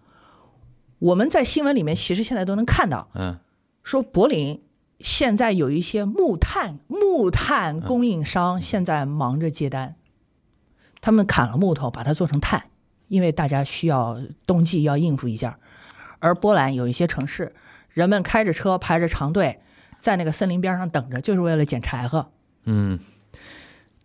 [0.99, 3.35] 我们在新闻里面其实现在都能看到，嗯
[3.83, 4.63] 说柏林
[4.99, 9.95] 现在有一些木炭木炭供应商现在忙着接单，
[11.01, 12.63] 他们砍了木头把它做成炭，
[13.09, 15.59] 因为大家需要冬季要应付一下。
[16.19, 17.53] 而波兰有一些城市，
[17.89, 19.59] 人们开着车排着长队，
[19.99, 22.31] 在那个森林边上等着，就是为了捡柴禾。
[22.65, 22.99] 嗯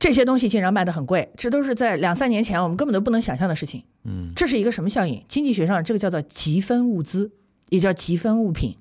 [0.00, 3.84] 这些东西竟然卖得很贵，这都是在两三年前我们根本都不能想象的事情。
[4.02, 5.24] 嗯这是一个什么效应？
[5.28, 7.30] 经济学上这个叫做积分物资，
[7.68, 8.76] 也叫积分物品。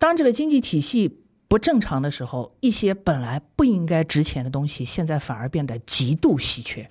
[0.00, 6.90] 当这个经济体系不正常的时候，一些本来不应该值钱的东西，现在反而变得极度稀缺。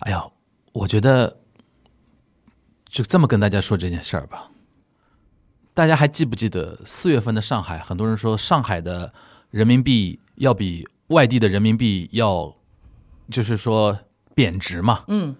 [0.00, 0.26] 哎呀，
[0.72, 1.38] 我觉得
[2.88, 4.50] 就这么跟大家说这件事儿吧。
[5.72, 7.78] 大家还记不记得四月份的上海？
[7.78, 9.14] 很多人说上海的
[9.50, 12.56] 人民币要比外地的人民币要，
[13.30, 13.96] 就是说
[14.34, 15.04] 贬值嘛。
[15.06, 15.36] 嗯，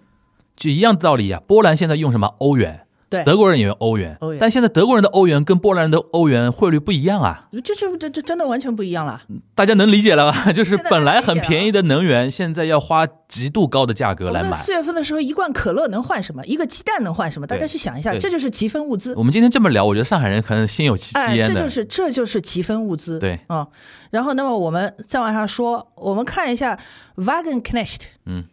[0.55, 2.87] 就一样的道理呀、波兰现在用什么欧元？
[3.09, 9.21] 对，德国人也用欧元，欧元但现在德国人的欧元跟波兰人的欧元汇率不一样啊，这这这这真的完全不一样了。
[9.55, 10.51] 大家能理解了吧？
[10.53, 14.55] 就是本来很便宜的能源，现在要花极度高的价格来买。
[14.55, 16.45] 四月份的时候，一罐可乐能换什么？
[16.45, 17.47] 一个鸡蛋能换什么？
[17.47, 19.15] 大家去想一下，这就是积分物资。
[19.15, 21.55] 我们今天这么聊，我觉得上海人可能心有戚戚哎，焉的。
[21.55, 23.17] 这就是这就是积分物资。
[23.17, 23.65] 对，嗯，
[24.11, 26.77] 然后那么我们再往下说，我们看一下
[27.15, 28.45] Wagenknecht，嗯，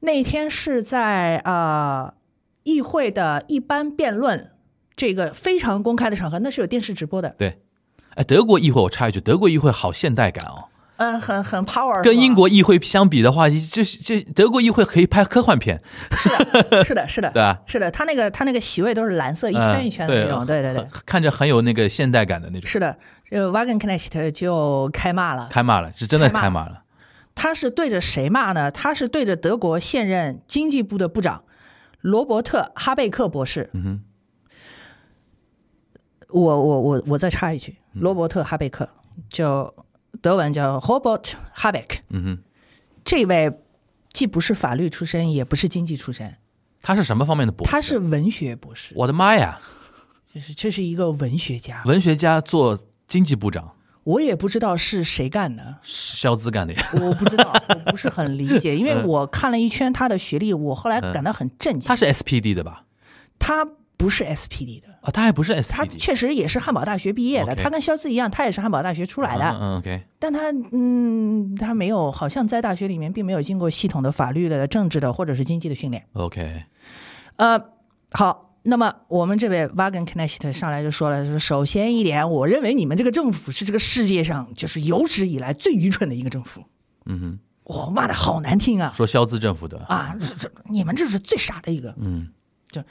[0.00, 2.14] 那天是在啊、呃
[2.68, 4.50] 议会的一般辩论
[4.94, 7.60] 这个非常公开的场合，那是有电视直播的，对，
[8.14, 17.58] 哎，德国议会我插一句，德国议会好现代感哦，嗯、很很 power，跟英国议会相比的话，这这德国议会可以拍科幻片，是的， 是的，是的对吧？
[17.66, 20.82] 是的，他那个他那个席位都是蓝色，一圈一圈的那种，对对对。
[20.82, 22.68] 很看着很有那个现代感的那种。
[22.68, 25.48] 是的，这个 Wagenknecht 就开骂了。
[25.50, 26.82] 开骂了，是真的开骂了。
[27.34, 28.68] 他是对着谁骂呢？
[28.68, 31.44] 他是对着德国现任经济部的部长
[32.00, 33.70] 罗伯特·哈贝克博士。
[33.72, 34.00] 嗯哼，
[36.28, 38.88] 我我我我再插一句，罗伯特·哈贝克，
[39.28, 39.72] 叫
[40.20, 42.38] 德文叫 Robert Habeck，嗯哼，
[43.04, 43.52] 这位
[44.12, 46.36] 既不是法律出身，也不是经济出身，
[46.82, 47.70] 他是什么方面的博士？
[47.70, 49.60] 他是文学博士，我的妈呀，
[50.32, 51.82] 就是这是一个文学家。
[51.84, 53.74] 文学家做经济部长，
[54.08, 56.82] 我也不知道是谁干的，肖兹干的呀。
[56.94, 61.86] 我不知道， 我不是很理解，因为我看了一圈他的学历，我后来感到很震惊。
[61.88, 62.84] 他是 SPD 的吧？
[63.38, 63.66] 他
[63.98, 65.84] 不是 SPD 的，啊，他还不是 SPD 他。
[65.84, 76.02] 确实也是汉堡大学毕业的，他跟肖兹一样，他也是汉堡大学出来的，嗯嗯，OK，但他嗯，他没有，好像在大学里面并没有经过系统的法律的、政治的或者是经济的训练。
[76.14, 76.64] OK，
[77.36, 77.60] 呃，
[78.12, 86.62] 好，那么我们这位 Wagenknecht 上来就说了，说首先一点，我认为你们这个政府是这个世界上就是有史以来最愚蠢的一个政府。
[87.06, 88.92] 嗯哼，我骂的好难听啊！
[88.94, 91.94] 说肖兹政府的，啊，这这你们这是最傻的一个。
[91.98, 92.28] 嗯
[92.70, 92.82] 就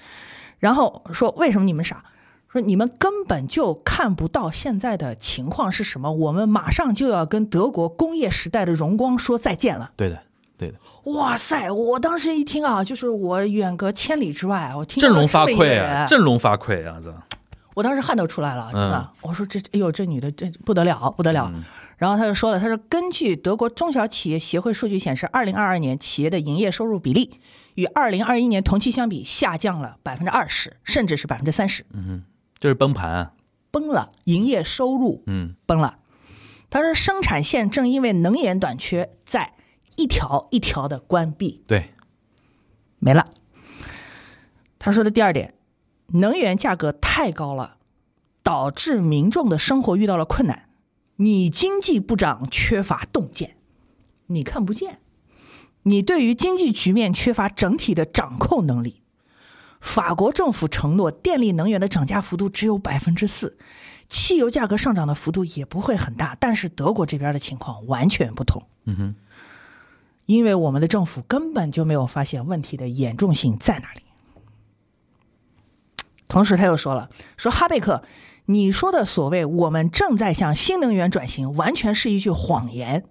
[0.58, 2.04] 然后说为什么你们傻？
[2.52, 9.92] 说你们根本就看不到现在的情况是什么，我们马上就要跟德国工业时代的荣光说再见了。
[9.96, 10.24] 对的，
[10.58, 10.78] 对的，
[11.12, 11.70] 哇塞！
[11.70, 17.16] 我当时一听啊，就是我远隔千里之外，我听振聋发聩啊，振聋发聩啊，这，
[17.76, 18.98] 我当时汗都出来了，真的。
[18.98, 21.52] 嗯我说这，哎呦，这女的这不得了，不得了。
[21.98, 27.40] 然后他就说了，他说根据德国中小企业协会数据显示，二零二二年企业的营业收入比例
[27.76, 32.24] 与二零二一年同期相比下降了百分之二十，甚至是百分之三十，嗯
[32.60, 33.32] 就是崩盘啊，
[33.72, 35.98] 崩了，营业收入嗯崩了。
[36.70, 39.54] 他说生产线正因为能源短缺，在
[39.98, 41.94] 一条一条的关闭，对，
[43.00, 43.26] 没了。
[44.80, 45.56] 他说的第二点，
[46.14, 47.78] 能源价格太高了，
[48.42, 50.70] 导致民众的生活遇到了困难。
[51.18, 53.58] 你经济部长缺乏洞见，
[54.28, 55.00] 你看不见，
[55.82, 59.02] 你对于经济局面缺乏整体的掌控能力。
[59.82, 63.58] 法国政府承诺电力能源的涨价幅度只有百分之四，
[64.08, 68.68] 汽油价格上涨的幅度也不会很大，但是德国这边的情况完全不同。
[68.86, 69.16] 嗯哼，
[70.28, 74.02] 因为我们的政府根本就没有发现问题的严重性在哪里。
[76.28, 78.04] 同时，他又说了，说哈贝克，
[78.46, 83.06] 你说的所谓我们正在向新能源转型，完全是一句谎言。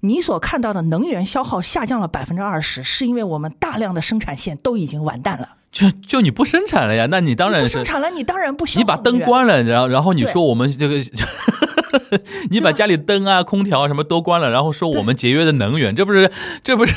[0.00, 5.56] 你所看到的能源消耗下降了百分之二十，是因为我们大量的生产线都已经完蛋了。
[5.70, 10.96] 就就你不生产了呀，那你当然不生产了，你当然不行你把灯关了，然后然后你说我们这个，
[12.50, 16.30] 你把家里灯啊、空调啊什么都关了，然后说我们节约的能源，这不是
[16.62, 16.94] 这不是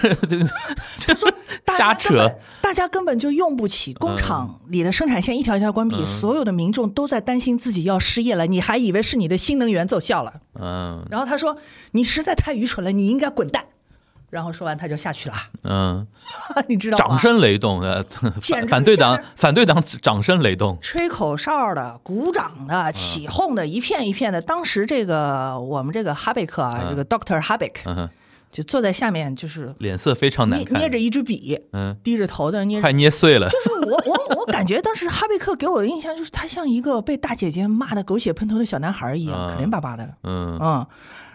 [0.97, 1.33] 这不是
[1.63, 2.31] 大瞎扯？
[2.61, 10.33] 大家根本就用不起工厂里的生产线一条一条关闭，所有的民众都在担心自己要失业了，你还以为是你的新能源奏效了。
[10.59, 11.57] 嗯然后他说
[11.93, 13.65] ：“你实在太愚蠢了，你应该滚蛋。”
[14.29, 16.05] 然后说完他就下去了，嗯，
[16.67, 17.07] 你知道吗？
[17.07, 18.03] 掌声雷动，呃，
[18.41, 24.41] 简直反反对党反对党掌声雷动，吹口哨的、鼓掌的、起哄的，一片一片的。
[24.41, 26.89] 当时这个我们这个哈贝克啊，嗯。
[26.89, 28.09] 这个 Doctor 哈贝克
[28.49, 32.79] 就坐在下面，就是脸色非常难看，捏捏着一支笔，嗯，低着头的捏。
[32.81, 39.55] 快捏碎了，就是我我 我感觉当时哈贝克给我的印象就是他像一个被大姐姐骂的狗血喷头的小男孩一样，嗯。
[39.55, 40.57] 可怜巴巴的，嗯。
[40.61, 40.85] 嗯，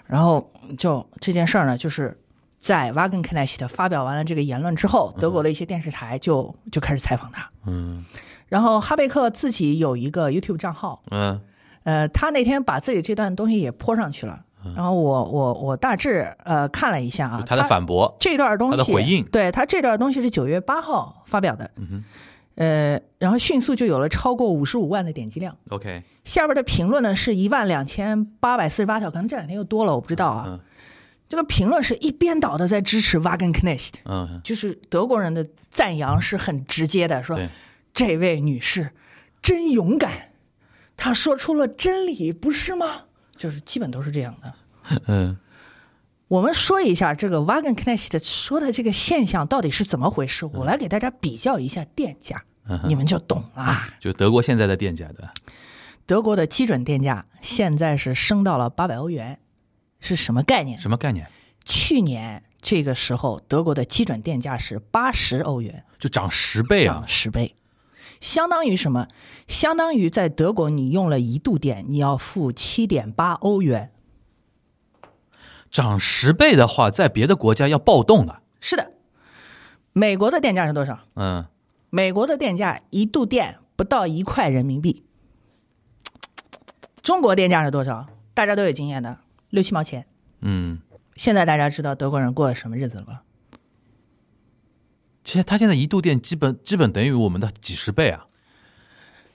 [0.06, 2.18] 然后就这件事儿呢，就是
[2.62, 7.50] 在 Wagenknecht 发表完了这个言论之后，德国的一些电视台就就开始采访他。
[7.66, 8.04] 嗯。
[8.48, 11.40] 然后哈贝克自己有一个 YouTube 账号，嗯。
[11.82, 14.40] 呃，他那天把自己这段东西也泼上去了。
[14.76, 19.24] 然后我我我大致呃看了一下啊，嗯他的反驳，这段东西，他的回应。
[19.24, 22.04] 对他这段东西是九月八号发表的，嗯哼。
[22.54, 25.56] 呃，然后迅速就有了超过五十五万的点击量。
[25.70, 30.44] ，OK，下边的评论呢是一万两千八百四十八条，可能这两天又多了，我不知道啊。
[30.46, 30.60] 嗯
[31.32, 37.40] 这个评论是一边倒的在支持 Wagenknecht，嗯，就是德国人的赞扬是很直接的，说
[37.94, 38.90] 这位女士
[39.40, 40.28] 真勇敢，
[40.94, 43.04] 她说出了真理，不是吗？
[43.34, 44.54] 就是基本都是这样的。
[45.06, 45.38] 嗯。
[46.28, 53.74] 我们说一下这个 Wagenknecht 说的这个现象到底是怎么回事，我来给大家比较一下电价，嗯你们就懂了。
[53.98, 55.30] 就德国现在的电价的，
[56.04, 59.38] 德国的基准电价现在是升到了八百欧元，
[60.02, 60.76] 是什么概念？
[60.76, 61.26] 什么概念？
[61.64, 67.08] 去年这个时候，德国的基准电价是八十欧元，就涨十倍啊涨！
[67.08, 67.54] 十倍，
[68.20, 69.06] 相当于什么？
[69.46, 73.92] 相当于在德国你用了一度电，你要付七点八欧元。
[75.70, 78.42] 涨十倍的话，在别的国家要暴动的。
[78.60, 78.90] 是的，
[79.92, 80.98] 美国的电价是多少？
[81.14, 81.46] 嗯，
[81.90, 85.04] 美国的电价一度电不到一块人民币。
[87.02, 88.06] 中国电价是多少？
[88.34, 89.18] 大家都有经验的，
[89.52, 90.06] 六七毛钱。
[90.40, 90.80] 嗯，
[91.14, 93.22] 现在大家知道德国人过的什么日子了吧？
[95.22, 98.26] 其实他现在一度电基本基本等于我们的几十倍啊，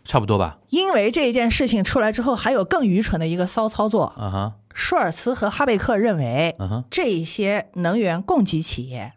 [0.04, 0.58] 差不多吧？
[0.70, 4.14] 因为这一件事情出来之后，还有更愚蠢的一个骚操作。
[4.18, 9.14] 嗯哼，舒尔茨和哈贝克认为，嗯哼，这些能源供给企业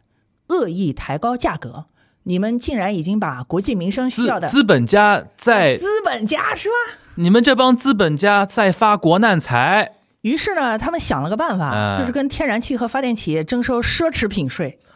[0.49, 1.87] 恶意抬高价格，
[2.25, 6.75] 你们竟然已经把国计民生需要的资本家在资本家是吧？
[7.17, 14.79] 你们这帮资本家在发国难财，于是呢，他们想了个办法，嗯就是跟天然气和发电企业征收奢侈品税。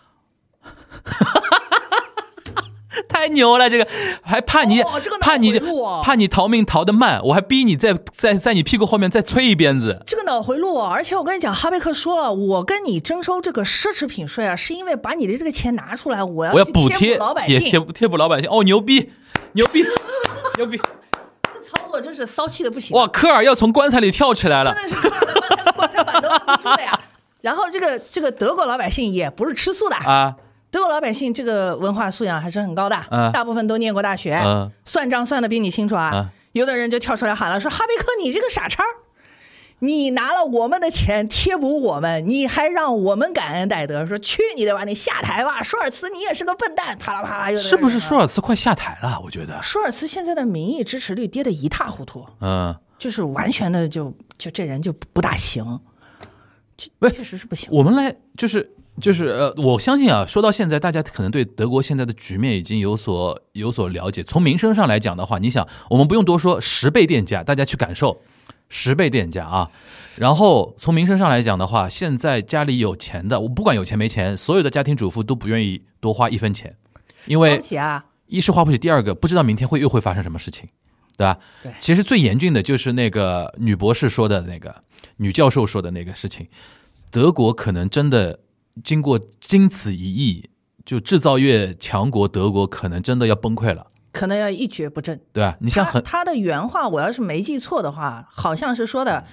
[3.08, 3.68] 太牛了！
[3.68, 3.86] 这个
[4.22, 10.00] 还怕你、哦这个脑怕你回路哦怕你逃命逃得慢，我还逼你在在在你屁股后面再催一鞭子。
[10.06, 17.54] 这个脑回路啊，而且我跟你讲，哈贝克说了，我跟你征收这个奢侈品税啊，是因为把你的这个钱拿出来，我要我要去补贴贴老百姓。
[17.54, 18.48] 也贴贴补老百姓。
[18.50, 19.10] 哦，牛逼，
[19.52, 19.82] 牛逼，
[20.56, 20.80] 牛逼！
[21.94, 22.96] 这操作真是骚气的不行。
[22.96, 24.82] 哇，科尔要从棺材里跳起来了真。
[24.82, 26.98] 的是棺材棺材板都不住的呀。
[27.40, 30.34] 然后这个这个德国老百姓也不是吃素的，啊，
[30.70, 36.10] 德国老百姓这个文化素养还是很高的，啊大部分都念过大学，嗯算账算的比你清楚啊。
[36.14, 38.86] 嗯有的人就跳出来喊了，说哈贝克你这个傻叉儿，
[39.84, 47.50] 你拿了我们的钱贴补我们，你还让我们感恩戴德，说去你的吧，你下台吧，舒尔茨你也是个笨蛋，啪啦啪啦。
[47.50, 49.20] 有的人是不是舒尔茨快下台了？
[49.22, 55.78] 我觉得，舒尔茨现在的民意支持率跌得一塌糊涂，嗯，就是完全的就就这人就不大行，
[56.76, 57.68] 就不确实是不行。
[57.70, 64.22] 我们来就是就是呃，我相信啊，说到现在，大家可能对德国现在的局面已经有所有所了解。
[64.22, 68.22] 从民生上来讲的话，你想，我们不用多说，十倍电价，大家去感受
[68.74, 69.70] 十倍电价啊。
[70.16, 76.76] 然后从民生上来讲的话，现在家里有钱的，我不管有钱没钱，所有的家庭主妇都不愿意多花一分钱，
[77.26, 77.60] 因为
[78.26, 80.68] 一是花不起，第二个不知道明天会又会发生什么事情，
[81.16, 81.38] 对吧？
[81.62, 84.74] 对其实最严峻的就是那个女博士说的那个
[85.18, 86.48] 女教授说的那个事情，
[87.10, 88.40] 德国可能真的
[88.82, 90.48] 经过经此一役，
[90.84, 95.20] 就制造业强国德国可能真的要崩溃了，可能要一蹶不振。
[95.32, 95.56] 对啊？
[95.60, 99.24] 你像很他他的原话，我要是没记错的话，好像是说的，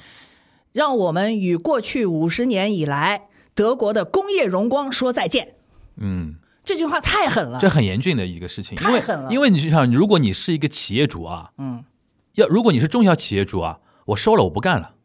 [0.74, 5.54] 让我们与过去五十年以来德国的工业荣光说再见。
[5.98, 11.84] 嗯，这句话太狠了这，很严峻的一个事情，太狠了因为你就想，如果你是一个企业主啊，嗯，
[12.34, 14.96] 要如果你是中小企业主啊，我收了，我不干了。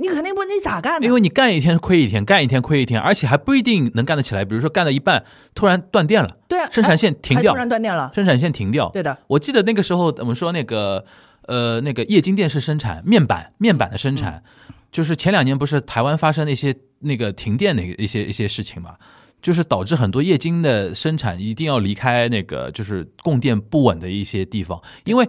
[0.00, 1.06] 你肯定不你咋干呢？
[1.06, 4.44] 因为你干一天亏一天，干一天亏一天，而且还不一定能干得起来。
[4.44, 5.22] 比如说干到一半，
[5.54, 8.10] 突然断电了，对啊，生产线停掉还突然断电了。
[8.14, 8.88] 生产线停掉。
[8.88, 11.04] 对的，我记得那个时候我们说那个
[11.42, 14.42] 呃那个液晶电视生产面板面板的生产，
[14.90, 18.94] 就是前两年不是台湾发生那些那个停电的一些一些事情嘛，
[19.42, 25.28] 就是导致很多液晶的生产一定要离开那个就是供电不稳的一些地方，因为。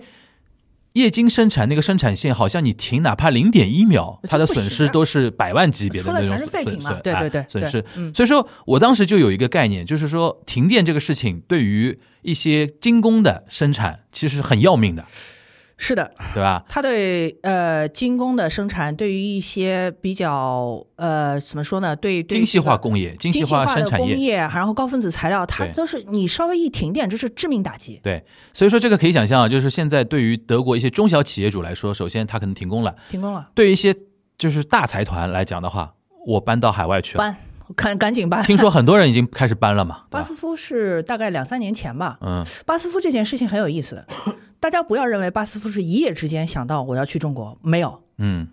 [0.94, 7.84] 液晶生产那个生产线，好像你停哪怕零点一秒，它的损失都是百万级别的那种损损哎对对对损失。
[7.96, 8.14] 嗯。
[8.14, 15.06] 所以说我当时就有一个概念，就是说停电这个事情对于一些精工的生产其实很要命的，
[15.84, 16.64] 是的，对吧？
[16.70, 21.96] 它对呃精工的生产，对于一些比较呃怎么说呢？
[21.96, 28.00] 对对精细化工业、精细化生产业，工业，然后高分子材料，它对都是你稍微一停电，这是致命打击。
[28.04, 28.24] 对，
[28.54, 33.92] 所以说这个可以想象啊，就是现在对于德国一些中小企业主来说，首先他可能停工了；停工了，对于一些
[34.38, 35.96] 就是大财团来讲的话，
[36.28, 37.36] 我搬到海外去了，搬
[37.76, 38.44] 赶赶紧搬。
[38.44, 42.20] 听说很多人已经开始搬了嘛， 巴斯夫是大概两三年前吧。
[42.22, 44.06] 嗯巴斯夫这件事情很有意思，
[44.62, 48.48] 大家不要认为巴斯夫是一夜之间想到我要去中国，没有，嗯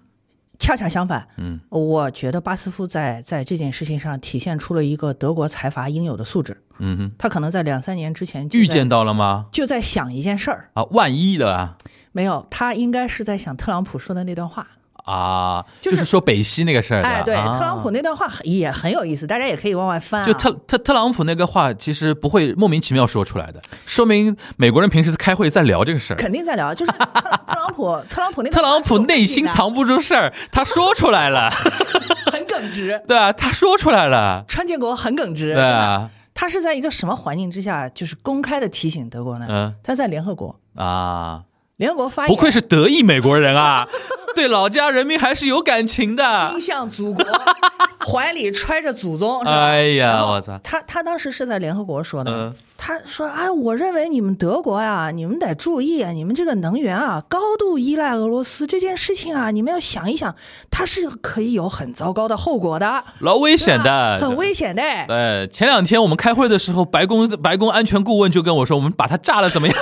[0.58, 1.28] 恰恰相反。
[1.36, 6.56] 嗯我觉得巴斯夫在在这件事情上体现出了一个德国财阀应有的素质。
[6.78, 9.46] 嗯哼，他可能在两三年之前就见到了吗？
[9.52, 11.76] 就在想一件事儿，啊，万一的啊
[12.12, 14.66] 没有，他应该是在想特朗普说的那段话。
[15.08, 17.50] 啊，就就是是说北溪那个事儿，哎，对，啊。
[17.50, 20.26] 特朗普那段话也很有意思，大家也可以往外翻、啊。
[20.26, 26.16] 就特特特朗普那个话，其实不会莫名其妙说出来的，说明美国人平时开会在聊这个事儿。
[26.16, 31.50] 肯定在聊，就是特特朗普，特朗普那特朗普内心藏藏不住事儿，他说出来了，
[32.30, 39.46] 很耿直，对啊，他说出来了，川建国很耿直，对啊，他是在一个什么环境之下，就是公开的提醒德国呢？
[39.48, 39.74] 嗯。
[39.82, 41.42] 他在联合国，啊，
[41.78, 43.88] 联合国发言，不愧是德裔美国人啊，
[44.34, 46.50] 对老家人民还是有感情的。
[46.50, 46.60] 心。
[46.60, 47.24] 向祖国，
[48.06, 52.54] 怀里揣着祖宗，哎呀，我操，他他当时是在联合国说的，嗯。
[52.80, 60.32] 他说：“哎，我认为你们德国呀，你们得注意啊，你们这个能源啊，高度依赖俄罗斯这件事情啊，你们要想一想，
[60.70, 64.82] 它是可以有很糟糕的后果的，老危险的，很危险的。
[65.08, 69.76] 对，前两天我们开会的时候，白宫白宫安全顾问就跟我说，我们把它炸了怎么样？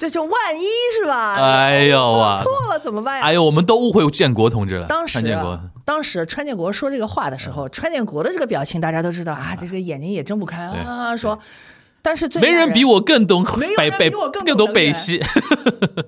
[0.00, 0.64] 这就万一
[0.98, 1.34] 是吧？
[1.34, 2.42] 哎呦哇。
[2.42, 3.24] 错了怎么办呀？
[3.24, 4.86] 哎呦，我们都误会建国同志了。
[4.86, 5.50] 当时川建国。
[5.50, 11.38] 啊，当时川建国说这个话的时候，川建国的这个表情大家都知道啊，这个眼睛也睁不开啊，说，
[12.00, 13.44] 但是最没人比我，更懂
[13.76, 15.22] 北北我更懂北西。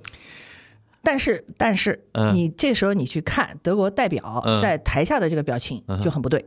[1.04, 2.34] 但是但是嗯。
[2.34, 4.58] 你这时候你去看德国代表嗯。
[4.62, 6.42] 在台下的这个表情就很不对，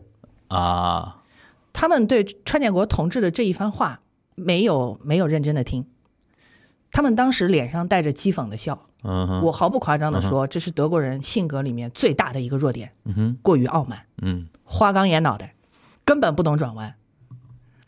[0.48, 1.18] 啊，
[1.72, 4.00] 他们对川建国同志的这一番话
[4.34, 5.86] 没有没有认真的听，
[6.96, 8.80] 他们当时脸上带着讥讽的笑。
[9.04, 15.56] 嗯哼，我毫不夸张的说，这是德国人性格里面最大的一个弱点，嗯哼，过于傲慢，嗯，花岗岩脑袋，
[16.06, 16.96] 根本不懂转弯。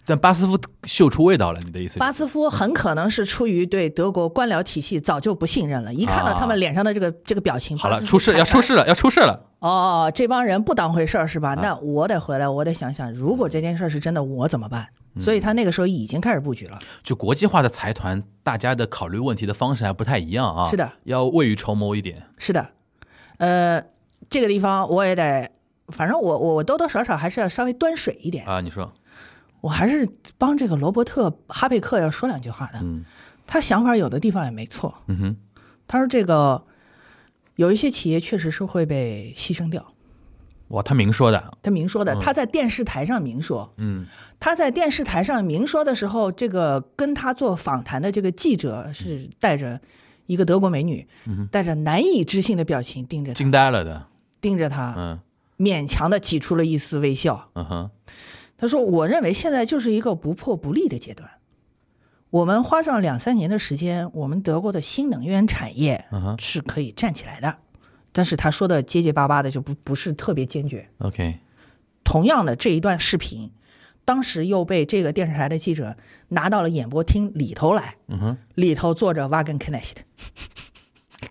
[0.08, 2.00] 但巴斯夫嗅出味道了，你的意思？
[2.00, 9.44] 巴斯夫很可能是出于对德国官僚体系早就不信任了，一看到他们脸上的这个这个表情，好了，出事要出事了，要出事了。
[9.60, 11.50] 哦，这帮人不当回事儿是吧？
[11.50, 14.88] 啊那我得回来，我得想想，如果这件事儿是真的，我怎么办？
[15.16, 16.78] 嗯所以他那个时候已经开始布局了。
[17.02, 20.70] 就国际化的财团，大家的考虑问题的方式还不太一样啊。
[20.70, 22.22] 是的，要未雨绸缪一点。
[22.38, 22.70] 是的，
[23.38, 23.84] 呃，
[24.30, 25.50] 这个地方我也得，
[25.88, 28.94] 反正我我我多多少少还是要稍微端水一点，啊，你说，
[29.62, 32.80] 我还是帮这个罗伯特哈贝克要说两句话的。
[32.82, 33.04] 嗯。
[33.46, 35.36] 他想法有的地方也没错，嗯哼，
[35.88, 36.62] 他说这个
[37.56, 39.94] 有一些企业确实是会被牺牲掉。
[40.68, 42.20] 哇，他明说的，他明说的，嗯。
[42.20, 44.06] 他在电视台上明说，嗯。
[44.38, 49.80] 他在电视台上明说的时候，这个跟他做访谈的这个记者是带着
[50.26, 54.08] 一个德国美女，嗯带着难以置信的表情盯着他，惊呆了的，
[54.42, 55.20] 盯着他，嗯。
[55.58, 57.50] 勉强的挤出了一丝微笑。
[57.56, 57.90] 嗯哼，
[58.58, 61.30] 他说：“我认为现在就是一个不破不立的阶段。
[62.30, 66.06] 我们花上两三年的时间，我们德国的新能源产业
[66.40, 67.58] 是可以站起来的。
[68.12, 70.90] 但是他说的结结巴巴的，就不不是特别坚决。
[70.98, 71.38] ，OK，
[72.04, 73.52] 同样的这一段视频，
[74.04, 75.96] 当时又被这个电视台的记者
[76.30, 77.96] 拿到了演播厅里头来，
[78.56, 79.98] 里头坐着 Wagen Knecht，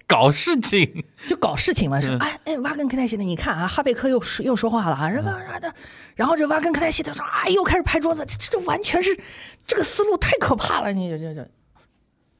[0.06, 5.72] 搞事情，就搞事情嘛，嗯是哎哎，Wagen Knecht，你看啊，哈贝克又又说话了啊，然后然后这
[6.14, 9.18] 然后这 Wagen Knecht 说，哎，又开始拍桌子，这这这完全是
[9.66, 11.48] 这个思路太可怕了，你这这这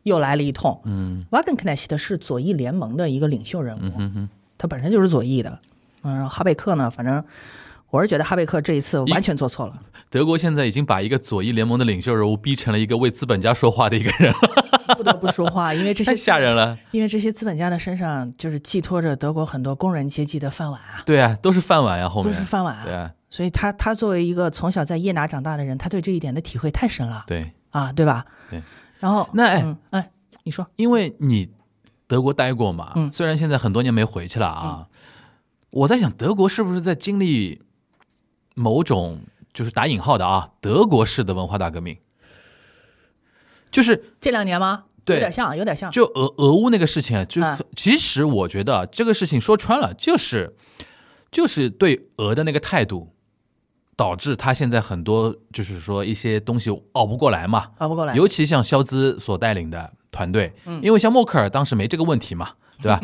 [0.04, 0.80] 又来了一通。
[0.84, 5.58] 嗯 Wagen Knecht 是左翼联盟的一个领袖人物，嗯他本身就是左翼的。
[6.02, 7.22] 嗯，哈贝克呢，反正
[7.90, 9.76] 我是觉得哈贝克这一次完全做错了。
[10.08, 14.38] 德国现在已经把一个左翼联盟的领袖人物逼成了一个为资本家说话的一个人了，
[14.95, 16.76] 不得不说话，因为这些太吓人了。
[16.91, 22.84] 因为这些资本家的身上就是寄托着德国很多工人阶级的饭碗啊，对啊，都是饭碗呀，后面都是饭碗啊。
[22.84, 28.24] 对啊，所以他他作为一个从小在耶拿长大的人，他对这一点的体会太深了对，啊，对吧？
[28.51, 28.62] 对。
[28.99, 30.11] 然后那哎嗯哎，
[30.45, 31.49] 你说因为你
[32.07, 34.87] 德国待过嘛，嗯虽然现在很多年没回去了啊，
[35.70, 37.61] 我在想德国是不是在经历
[38.55, 39.20] 某种
[39.53, 41.97] 就是打引号的啊德国式的文化大革命，
[43.77, 44.85] 就是这两年吗？
[45.05, 45.91] 对有点像，有点像。
[45.91, 50.57] 就俄俄乌那个事情啊，就啊其实我觉得啊这个事情说穿了就是
[51.31, 53.12] 就是对俄的那个态度。
[53.99, 58.14] 导致他现在很多就是说一些东西熬不过来嘛，熬不过来。
[58.14, 62.51] 尤其像肖兹所带领的团队，嗯因为像默克尔当时没这个问题嘛，
[62.83, 63.01] 对吧？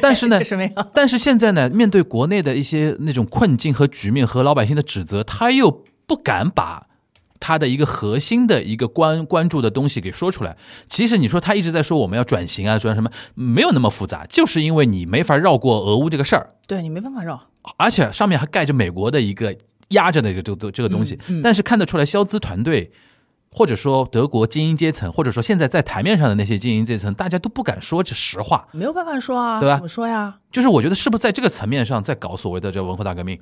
[0.00, 0.40] 但是呢。
[0.94, 6.86] 但是现在呢，面对国内的一些那种困境和局面和老百姓的指责，他又不敢把
[7.44, 10.56] 他的一个核心的一个关关注的东西给说出来。
[10.88, 16.54] 其实你说他一直在说我们要转型啊，转什么，没有那么复杂，就是因为你没法绕过俄乌这个事儿。
[16.66, 17.38] 对你没办法绕。
[17.76, 19.54] 而且上面还盖着美国的一个
[19.88, 22.90] 压着的一个这个这个东西，嗯嗯但是看得出来肖兹团队。
[23.56, 28.66] 或者说德国精英阶层，或者说现在在台面上的那些精英阶层，大家都不敢说这实话。
[28.72, 30.40] 没有办法说啊，对吧怎么说呀？
[30.50, 33.38] 就是我觉得是不是在这个层面上在搞所谓的这文化大革命？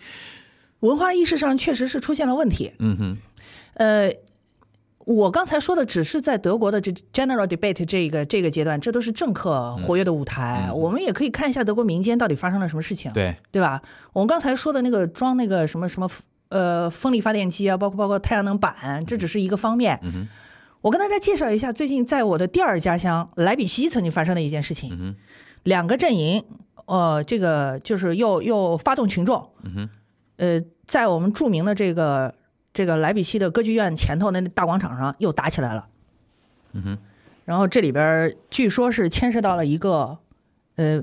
[0.81, 2.73] 文化意识上确实是出现了问题。
[2.79, 3.19] 嗯哼，
[3.83, 4.15] 呃，
[5.07, 10.71] 我刚才说的只是在德国的这 general debate 这个这个阶段，这都是政客活跃的舞台。
[10.73, 13.83] 我们也可以看一下德国民间到底发生了什么事情，对，对吧？
[14.13, 16.09] 我们刚才说的那个装那个什么什么
[16.51, 19.99] 呃风力发电机啊，包括包括太阳能板，这只是一个方面。
[20.81, 25.17] 我跟大家介绍一下最近在我的第二家乡莱比锡曾经发生的一件事情。
[25.65, 26.45] 两个阵营，
[26.87, 29.51] 呃，这个就是又又发动群众，
[30.37, 32.33] 呃，在我们著名的这个
[32.73, 35.89] 这个莱比锡的歌剧院前头那大广场上又打起来了。
[36.75, 36.99] 嗯哼，
[37.45, 40.19] 然后这里边据说是牵涉到了一个
[40.77, 41.03] 呃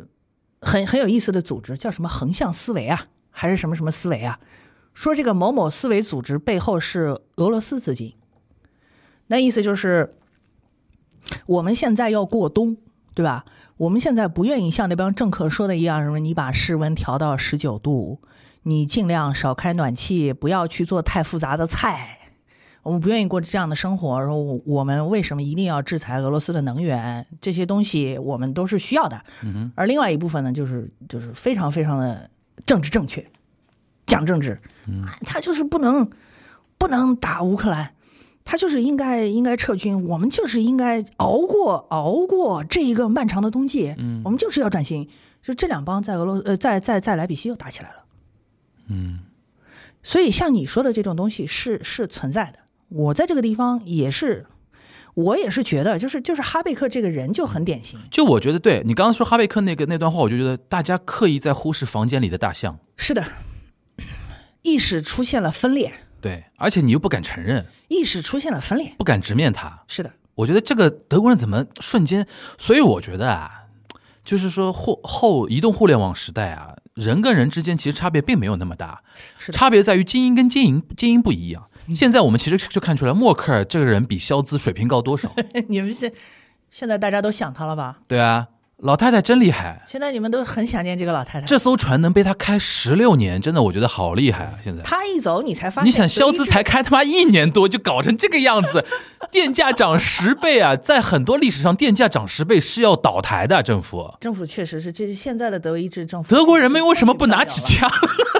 [0.62, 4.40] 很很有意思的组织，叫什么横向思维啊，还是什么什么思维啊？
[4.94, 8.16] 说这个某某思维组织背后是俄罗斯资金，
[9.28, 10.16] 那意思就是
[11.46, 12.76] 我们现在要过冬，
[13.14, 13.46] 对吧？
[13.78, 18.20] 我们现在不愿意像那帮政客说的一样，什么你把室温调到十九度，
[18.70, 22.20] 你尽量少开暖气，不要去做太复杂的菜。
[22.84, 27.26] 我们不愿意过这样的生活，然后我我们为什么一定要制裁俄罗斯的能源？
[27.42, 29.22] 这些东西我们都是需要的。
[29.44, 32.30] 嗯而另外一部分呢，就是就是非常非常的
[32.66, 33.26] 政治正确，
[34.06, 36.10] 讲政治，嗯他就是不能
[36.78, 37.92] 不能打乌克兰，
[38.46, 45.08] 他就是应该应该撤军，我们就是应该熬过熬过这一个漫长的冬季，嗯我们就是要转型。
[45.42, 47.96] 就这两帮在俄罗呃在在在莱比锡又打起来了，
[48.90, 49.20] 嗯，
[50.04, 52.60] 所以像你说的这种东西是是存在的。
[52.90, 54.48] 我在这个地方也是，
[55.14, 63.24] 我也是觉得，就是就是哈贝克这个人就很典型，就我觉得，对你刚刚说哈贝克那个那段话，我就觉得大家刻意在忽视房间里的大象，是的，
[64.64, 72.26] 意识出现了分裂，对，而且你又不敢承认，意识出现了分裂，不敢直面它，是的，我觉得这个德国人怎么瞬间？
[72.58, 73.66] 所以我觉得啊，
[74.24, 79.02] 就是说后后移动互联网时代啊，人跟人之间其实差别并没有那么大，
[79.52, 81.66] 差别在于精英跟精英精英不一样。
[81.96, 85.34] 现在我们其实就看出来，默克尔这个人比肖兹水平高多少？
[85.68, 86.12] 你们现
[86.70, 88.00] 现在大家都想他了吧？
[88.08, 88.48] 对啊，
[88.82, 91.46] 老太太真厉害，现在你们都很想念这个老太太。
[91.46, 94.54] 这艘船能被他开十六年，真的我觉得好厉害啊！
[94.64, 94.82] 现在。
[94.84, 98.86] 他一走，你才发现你想，肖兹才开他妈一年多就搞成这个样子，
[99.30, 100.78] 电价涨十倍啊！
[100.78, 104.14] 在很多历史上，电价涨十倍是要倒台的，政府。
[104.22, 106.34] 政府确实是，这是现在的德意志政府。
[106.34, 107.92] 德国人民为什么不拿起枪？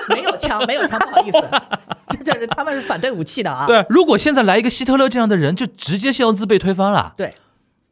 [0.08, 1.44] 没有枪， 没有枪，不好意思，
[2.18, 3.68] 这就是他们是反对武器的啊。
[3.68, 7.34] 对，如果现在来一个希特勒这样的人，就直接肖兹被推翻了，对，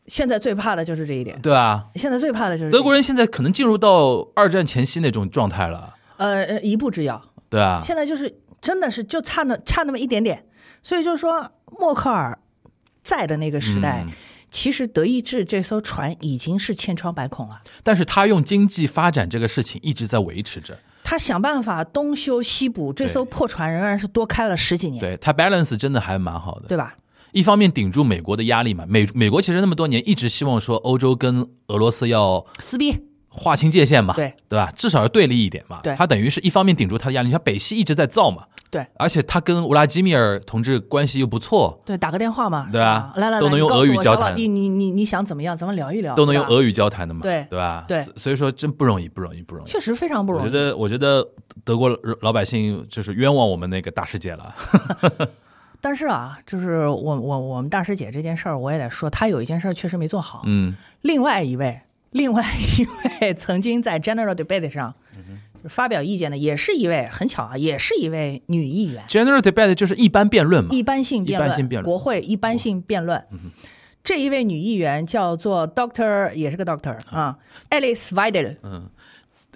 [0.07, 1.39] 现在最怕的就是这一点。
[1.41, 1.85] 对啊？
[1.95, 7.21] 现在最怕的就是德国人，现在可能进入到二战前夕那种状态了，呃，呃一步之遥。
[7.49, 7.79] 对啊？
[7.83, 10.45] 现在就是真的是就差那差那么一点点，
[10.81, 12.37] 所以就是说，默克尔
[13.01, 14.11] 在的那个时代，嗯
[14.49, 17.59] 其实德意志这艘船已经是千疮百孔了。
[17.83, 26.67] 但是他用经济发展这个事情一直在维持着，他想办法东修西补，这艘破船仍然是多开了十几年，对他 balance 真的还蛮好的。
[26.69, 26.95] 对吧？
[27.31, 32.95] 一方面顶住美国的压力嘛，美美国其实那么多年一直希望说欧洲跟俄罗斯要撕逼，
[33.29, 34.71] 划清界限嘛，对对吧？
[34.75, 35.79] 至少要对立一点嘛。
[35.83, 45.55] 对他等于是一方面顶住他的压力，像北溪一直在造嘛，对而且他跟乌拉基米尔同志关系又不错，对，打个电话嘛，对啊来来来，都能用俄语交谈我小老弟，你你你想怎么样？
[45.55, 47.85] 咱们聊一聊，都能用俄语交谈的嘛，对对吧？
[47.87, 49.69] 对所所以说真不容易，不容易，不容易。
[49.69, 50.45] 确实非常不容易。
[50.45, 51.27] 我觉得，我觉得
[51.63, 51.89] 德国
[52.21, 54.55] 老百姓就是冤枉我们那个大世界了。
[55.79, 60.43] 但是啊，就是我我我们大师姐这件事儿，我也得说，她有一件事儿确实没做好。
[60.45, 62.43] 嗯另外一位，另外
[62.77, 62.85] 一
[63.21, 69.03] 位曾经在 General Debate 上嗯发表意见的，也是一位很巧啊，也是一位女议员。
[69.07, 73.23] ，General debate 就是一般辩论嘛，一般性辩论，一般性辩论嗯国会一般性辩论。
[74.03, 77.37] 这一位女议员叫做 Doctor，也是个 Doctor 啊
[77.69, 78.55] ，Alice Weidel。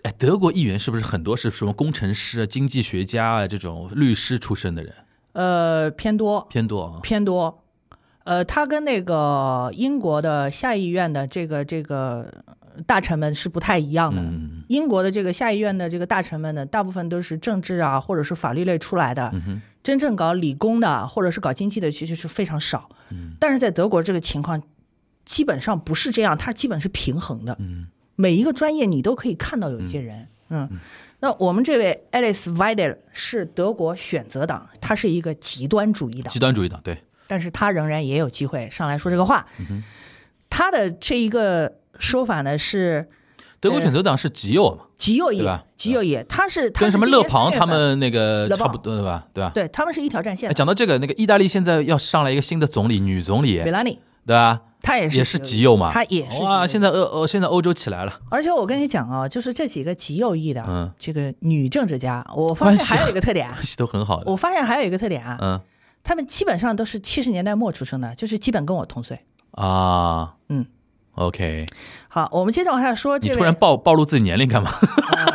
[0.03, 4.93] 哎，德国议员是不是很多是什么工程师啊、经济学家啊这种律师出身的人
[5.33, 6.99] 呃，偏多偏多啊？
[7.01, 7.59] 偏多。
[8.23, 12.31] 呃，他跟那个英国的下议院的这个这个
[12.85, 14.21] 大臣们是不太一样的。
[14.21, 22.87] 嗯英国的这个下议院的这个大臣们呢，大部分都是政治啊，或者是法律类出来的，嗯真正搞理工的或者是搞经济的，其实是非常少。
[23.09, 24.61] 嗯但是在德国这个情况
[25.25, 27.57] 基本上不是这样，它基本是平衡的。
[27.59, 30.69] 嗯每一个专业你都可以看到有一些人，嗯。
[31.21, 36.97] 那我们这位 Alice Weidel 是德国选择党，他是一个极端主义党极，端主义党对，
[37.27, 39.45] 但是他仍然也有机会上来说这个话。
[40.49, 43.07] 他的这一个说法呢是，
[43.59, 49.27] 德国选择党是极右嘛，极右翼对吧，极右翼，他是跟什么是今年3月勒庞他们那个差不多对吧？
[49.33, 49.51] 对吧？
[49.53, 50.51] 对他们是一条战线。
[50.53, 54.61] 讲到这个，那个意大利现在要上来一个新的总理，女总理，维拉尼，对吧？
[54.83, 56.65] 他也是也是极右嘛，他也是极哇！
[56.65, 64.31] 现在欧欧现在欧洲起来了，而且我跟你讲啊，就是这几个极右翼的、嗯这个女政治家，我发现还有一个特点啊关，系都很好的。
[64.31, 65.61] 我发现还有一个特点啊，嗯
[66.03, 69.19] 他们基本上都是七十年代末出生的，就是基本跟我同岁。
[69.51, 70.65] 啊，嗯
[71.13, 71.63] ，OK，
[72.07, 74.71] 好，我们接着往下说，你突然暴暴露自己年龄干嘛？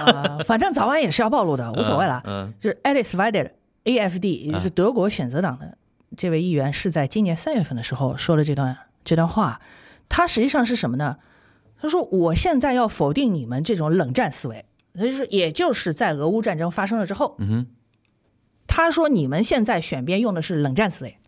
[0.07, 2.21] 呃， 反正早晚也是要暴露的，无所谓了。
[2.27, 3.51] 嗯就是 Alice Weidel
[3.85, 5.79] AFD，也就是德国选择党的
[6.15, 9.61] 这位议员，是在今年三月份的时候说了这段这段话。
[10.09, 11.19] 他实际上是什么呢？
[11.81, 17.67] 他说：“我现在要否定你们这种冷战思维。”他就是，也就是在俄乌战争发生了之后，嗯哼，
[18.67, 21.19] 他说你们现在选边用的是冷战思维，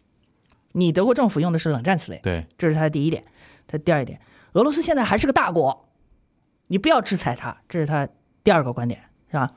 [0.72, 3.24] 你德国政府用的是冷战思维，对，这是他的第一点。
[3.66, 4.20] 他第二点，
[4.53, 5.89] 俄罗斯现在还是个大国，
[6.68, 8.09] 你不要制裁他，这是他
[8.43, 9.51] 第二个观点，是吧？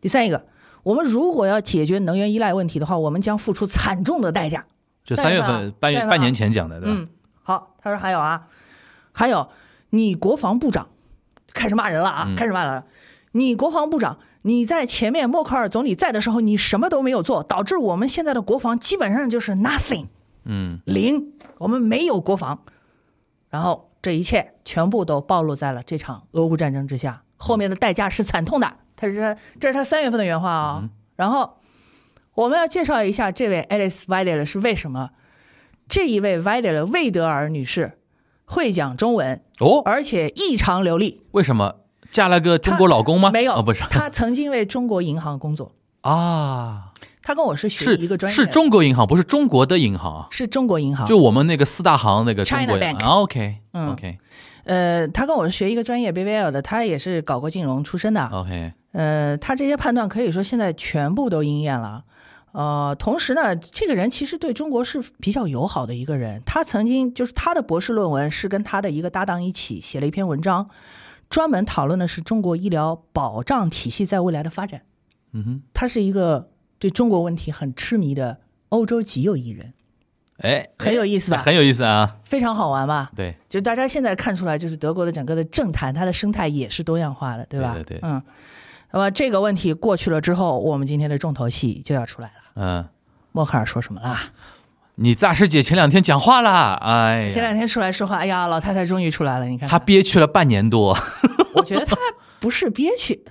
[0.00, 0.46] 第三一个，
[0.82, 4.66] 我们如果要解决能源依赖问题的话，我们将付出惨重的代价。
[5.04, 6.94] 就三月份半月半年前讲的，对吧？
[6.94, 7.08] 嗯，
[7.42, 8.46] 好，他说还有啊，
[9.12, 9.48] 还有
[9.90, 10.88] 你国防部长
[11.54, 12.84] 开始骂人了啊，嗯开始骂人了。
[13.32, 20.06] 你国防部长，你在前面默克尔总理在的时候，你什么都没有做，导致我们现在的国防基本上就是 nothing
[20.44, 22.60] 嗯零，我们没有国防。
[23.48, 28.74] 然后这一切全部都暴露在了这场俄乌战争之下，后面的代价是惨痛的。
[28.98, 31.56] 他是他这是他三月份的原话啊、嗯然后
[32.34, 35.10] 我们要介绍一下这位 Alice Weidel 是为什么。
[35.88, 37.98] 这一位 Weidel 魏德尔女士
[38.44, 41.22] 会讲中文，哦，而且异常流利。
[41.32, 41.76] 为什么？
[42.12, 43.30] 嫁了个中国老公吗？
[43.32, 43.82] 没有，哦，不是。
[43.90, 45.72] 她曾经为中国银行工作。
[46.02, 46.92] 啊，
[47.22, 48.36] 她跟我是学是一个专业。
[48.36, 53.92] 是中国银行，不是中国的银行啊，是中国银行，就我们那个四大行那个中 China 国 Bank 啊，OK 嗯。
[53.92, 54.18] OK
[54.68, 58.26] 呃，他跟我是学一个专业 BVL 的，他也是搞过金融出身的。
[58.26, 62.04] OK，呃，他这些判断可以说现在全部都应验了。
[62.52, 66.42] 呃，同时呢，这个人其实对中国是比较友好的一个人。
[66.44, 70.68] 他曾经就是他的博士论文是跟他的一个搭档一起写了一篇文章，
[71.30, 74.82] 专门讨论的是中国医疗保障体系在未来的发展。
[75.32, 78.38] 嗯哼，他是一个对中国问题很痴迷的
[78.68, 79.72] 欧洲极右翼人，
[80.42, 83.10] 哎，很有意思吧哎很有意思啊，非常好玩吧？
[83.16, 87.72] 对，就大家现在看出来，就是德国的整个的政坛，它的生态也是多样化的，对吧？
[87.74, 88.22] 对对对嗯。
[88.90, 92.34] 那么这个问题过去了之后，我们今天的重头戏就要出来了。
[92.54, 92.88] 嗯，
[93.32, 94.22] 默克尔说什么啦？
[94.94, 100.96] 你大师姐前两天讲话啦，哎，前两天出来说话，哎呀，老太太终于出来了，你看看，她憋屈了半年多，
[101.54, 101.96] 我觉得她
[102.40, 103.24] 不是憋屈，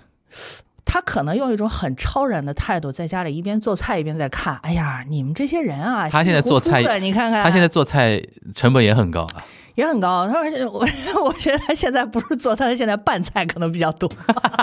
[0.89, 4.55] 她可能用一种很超然的态度，在家里一边做菜一边在看。
[4.63, 8.23] 哎呀，你们这些人啊，他现在做菜你看看，他现在做菜
[8.55, 9.43] 成本也很高啊，
[9.75, 10.25] 也很高。
[10.29, 10.87] 他说我，
[11.27, 14.09] 我觉得他现在不是做菜，他现在拌菜可能比较多，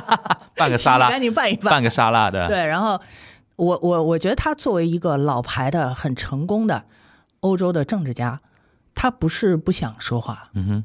[0.56, 1.70] 拌个沙拉，赶紧拌一拌。
[1.70, 2.98] 拌个沙拉的，对，然后
[3.56, 6.84] 我我我觉得他作为一个老牌的、很成功的
[7.40, 8.40] 欧洲的政治家，
[8.94, 10.84] 他不是不想说话，嗯哼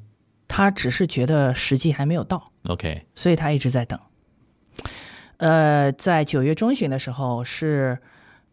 [0.49, 3.97] 他只是觉得时机还没有到，，OK，所以他一直在等。
[5.39, 7.97] 呃，在九月中旬的时候是。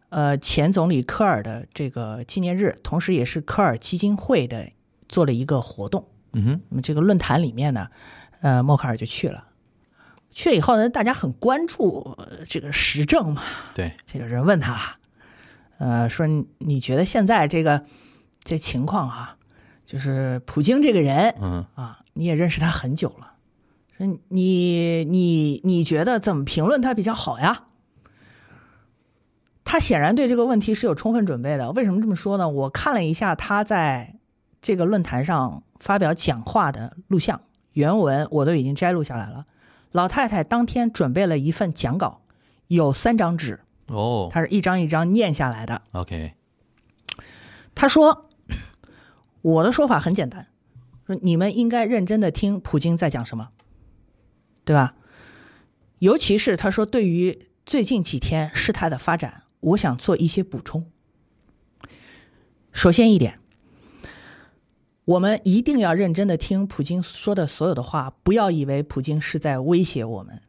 [0.09, 4.69] 呃，前总理科尔的这个纪念日，同时也是科尔基金会的
[5.09, 6.07] 做了一个活动。
[6.31, 7.89] 嗯哼，那么这个论坛里面呢，
[8.39, 9.43] 呃，默克尔就去了。
[10.31, 13.43] 去了以后呢，大家很关注、呃这个时政嘛，
[13.75, 14.95] 对，这个人问他，
[15.77, 17.83] 呃，说你你觉得现在这个
[18.41, 19.35] 这情况啊，
[19.85, 23.33] 就是普京这个人嗯啊，你也认识他很久了，
[23.97, 27.63] 说你你你觉得怎么评论他比较好呀？
[29.63, 31.71] 他显然对这个问题是有充分准备的。
[31.71, 32.47] 为什么这么说呢？
[32.47, 34.15] 我看了一下他在
[34.61, 37.41] 这个论坛上发表讲话的录像，
[37.73, 39.45] 原文我都已经摘录下来了。
[39.91, 42.21] 老太太当天准备了一份讲稿，
[42.67, 45.81] 有三张纸，哦她是一张一张念下来的。
[45.91, 46.33] ，OK，
[47.75, 48.29] 他说
[49.41, 50.47] ：“我的说法很简单，
[51.05, 53.49] 说你们应该认真的听普京在讲什么，
[54.67, 54.95] 对吧？
[55.99, 60.91] 尤其是他说对于最近几天事态的发展，我想做一些补充。
[62.73, 63.39] 首先一点，
[65.05, 70.41] 我们一定要认真的听普京说的所有的话，不要以为普京是在威胁我们，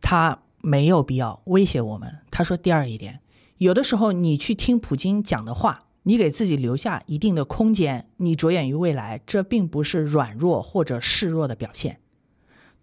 [0.00, 2.20] 他没有必要威胁我们。
[2.30, 3.20] 他说第二一点，
[3.58, 12.00] 有的时候你去听普京讲的话，你给自己留下一定的空间，你着眼于未来，这并不是软弱或者示弱的表现。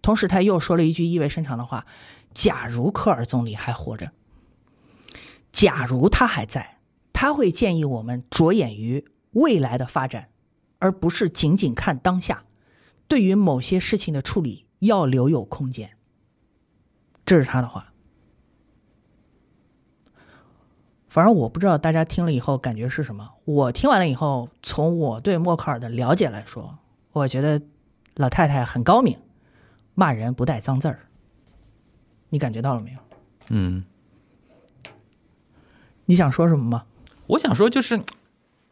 [0.04, 1.86] 同时，他又说了一句意味深长的话：
[2.34, 4.12] 假如科尔总理还活着，
[5.50, 6.76] 假如他还在，
[7.14, 10.28] 他会建议我们着眼于未来的发展，
[10.78, 12.44] 而不是仅仅看当下。
[13.08, 15.96] 对于某些事情的处理，要留有空间。
[17.24, 17.94] 这是他的话。
[21.08, 23.30] 反正我不知道大家听了以后感觉是什么。
[23.46, 26.78] 我听完了以后，从我对默克尔的了解来说，
[27.12, 27.62] 我觉得
[28.16, 29.16] 老太太很高明，
[29.94, 31.00] 骂人不带脏字儿。
[32.30, 32.98] 你感觉到了没有？
[33.50, 33.84] 嗯，
[36.06, 36.84] 你想说什么吗？
[37.26, 38.02] 我想说就是，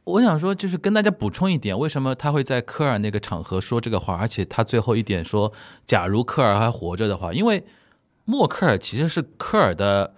[0.04, 5.52] 我想说就是跟大家补充一点，为什么他会在科尔那个场合说这个话，而且他最后一点说，
[5.86, 7.64] 假如科尔还活着的话，因为
[8.24, 10.14] 默克尔其实是科尔的，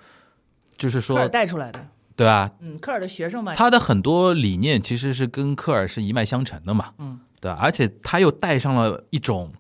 [0.77, 1.87] 就是说带出来的，
[2.17, 2.51] 对吧？
[2.61, 7.59] 嗯，科尔的学生嘛，他的很多理念其实是跟科尔是一脉相承的嘛，嗯，对吧？
[7.61, 9.53] 而且他又带上了一种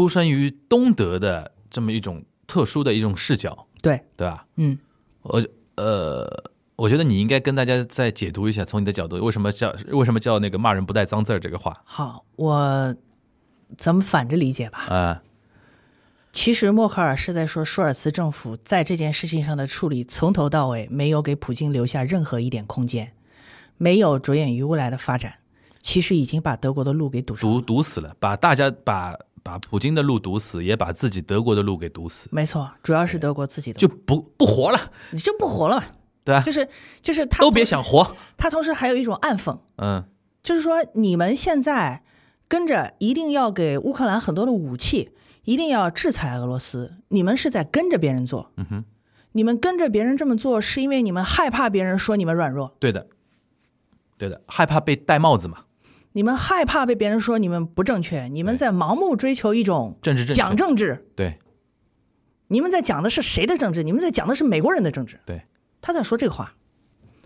[0.00, 4.46] 出生于东德的这么一种特殊的一种视角，对，对吧？
[4.56, 4.78] 嗯，
[5.20, 5.46] 我
[5.76, 6.26] 呃，
[6.76, 12.96] 我觉得你应该跟大家再解读一下，从你的角度，为什么叫为什么叫那个骂人不带脏字儿这个话好，我
[13.76, 14.78] 咱们反着理解吧。
[14.88, 15.22] 啊？
[16.32, 23.12] 其实默克尔是在说，舒尔茨政府在这件事情上的处理，从头到尾没有给普京留下任何一点空间，
[23.76, 25.34] 没有着眼于未来的发展，
[25.82, 27.60] 其实已经把德国的路给堵上堵。
[27.60, 34.78] 堵死了，把大家把把普京的路堵死，也把自己德国的路给堵死，没错，主要是德国自己的，就不不活了，
[35.10, 35.84] 你就不活了嘛。
[36.22, 36.42] 对吧？
[36.42, 36.68] 就是
[37.00, 40.04] 就是他都别想活，他同时还有一种暗讽，嗯。
[40.42, 42.02] 就是说你们现在
[42.46, 45.12] 跟着一定要给乌克兰很多的武器，
[45.44, 48.52] 一定要制裁俄罗斯，你们是在跟着别人做。
[48.56, 48.84] 嗯哼，
[49.32, 53.06] 你们跟着别人这么做，是因为你们害怕别人说你们软弱，对的，
[54.18, 55.64] 对的，害怕被戴帽子嘛，
[56.12, 61.38] 你们害怕被别人说你们不正确，你们在盲目追求一种政治讲政治，对
[62.48, 63.82] 你们在讲的是谁的政治？
[63.82, 65.20] 你们在讲的是美国人的政治。
[65.24, 65.42] 对
[65.80, 66.54] 他在说这个话，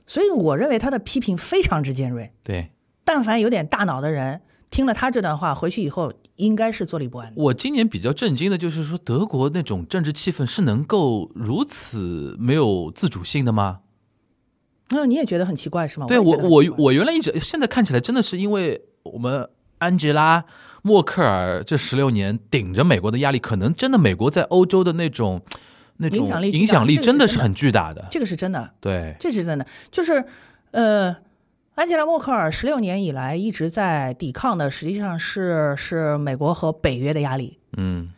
[0.07, 2.33] 所以我认为他的批评非常之尖锐。
[2.43, 2.71] 对。
[3.07, 7.43] 但凡有点大脑的人，听了他这段话回去以后，应该是坐立不安的。
[7.43, 13.81] 我今年比较震惊的就是说，德国那种政治气氛是能够如此没有自主性的吗？
[14.91, 16.07] 那你也觉得很奇怪是吗？
[16.07, 20.45] 对我我我原来一直现在看起来真的是因为我们安吉拉
[20.83, 25.41] 默克尔这十六年顶着美国的压力，可能真的美国在欧洲的那种
[25.97, 28.07] 那种影响力影响力真的是很巨大的。
[28.11, 30.25] 这个是真的，对，这是真的，就是
[30.71, 31.17] 呃，
[31.75, 37.59] 安吉拉默克尔十六年以来一直在抵抗的，实际上是是美国和北约的压力。
[37.77, 38.11] 嗯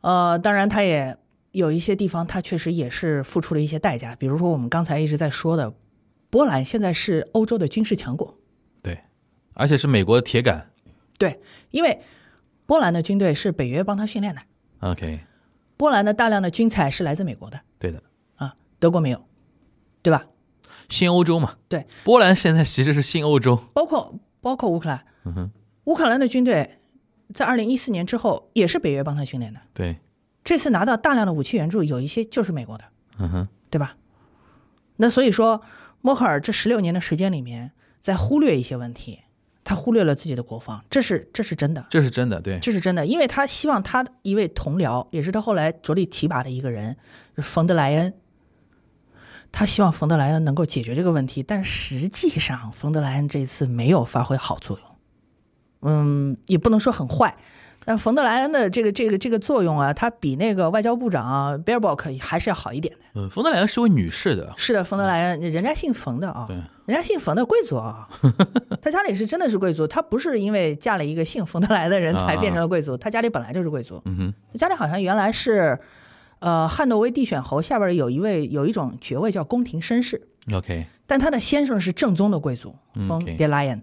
[0.00, 1.16] 呃，当然，他也
[1.50, 5.72] 有一些地方，他确实也是付出了一些代价，比如说我们刚才一直在说的，
[6.30, 8.38] 波兰现在是欧洲的军事强国，
[8.82, 9.00] 对，
[9.54, 10.70] 而且是美国的铁杆。
[11.18, 12.00] 对，因为
[12.66, 14.40] 波兰的军队是北约帮他训练的
[14.80, 15.20] ，OK，
[15.76, 17.60] 波兰的大量的军材是来自美国的。
[17.78, 18.02] 对的，
[18.36, 19.24] 啊，德国没有，
[20.02, 20.26] 对吧？
[20.88, 21.56] 新欧洲嘛。
[21.68, 23.56] 对，波兰现在其实是新欧洲。
[23.72, 25.50] 包括包括乌克兰，嗯哼，
[25.84, 26.78] 乌克兰的军队
[27.32, 29.98] 在二零一四年之后也是北约帮他训练的，对，
[30.44, 32.84] 这次拿到大量的武器援助，有一些就是美国的，
[33.18, 33.96] 嗯哼，对吧？
[34.96, 35.60] 那所以说，
[36.00, 39.20] 默克尔这十六年的时间里面，在忽略一些问题，
[39.64, 42.40] 他忽略了自己的国防，这是这是真的，这是真的。
[42.40, 46.96] 对，这是真的，因为他希望他一位同僚，也是他后来着力提拔的一个人，
[47.36, 48.14] 就是冯德莱恩。
[49.50, 54.88] 他希望冯德莱恩能够解决这个问题，但实际上冯德莱恩这次没有发挥好作用。
[55.80, 57.36] 嗯，也不能说很坏，
[57.88, 63.00] 但冯德莱恩的这个这个这个作用啊，他比那个外交部长啊 Baerbock 还是要好一点的。
[63.14, 64.52] 嗯，冯德莱恩是位女士的。
[64.58, 68.06] 是的，冯德莱恩，人家姓冯的啊，对人家姓冯的贵族啊，
[68.82, 75.78] 他家里是真的是贵族，他不是因为嫁了一个姓冯德莱的人才变成了贵族，他家里本来就是贵族，嗯哼，他家里好像原来是，
[76.40, 83.82] 呃，汉诺威地选侯下边有一位有一种爵位叫宫廷绅士，OK，但他的先生是正宗的贵族，嗯冯德莱恩。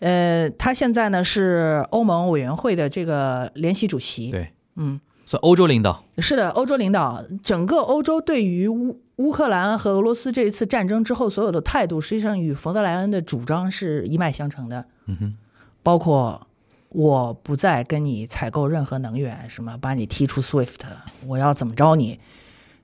[0.00, 4.30] 呃，他现在呢是欧盟委员会的这个联席主席。
[4.30, 6.04] 对，嗯，算欧洲领导。
[6.18, 14.84] 是的，欧洲领导，整个欧洲对于乌乌克兰和俄罗斯这一次战争之后所有的态度，实际上与冯德莱恩的主张是一脉相承的。
[15.06, 15.34] 嗯哼，
[15.82, 16.46] 包括
[16.88, 20.80] 我不再跟你采购任何能源，什么把你踢出 SWIFT，
[21.26, 22.18] 我要怎么着你，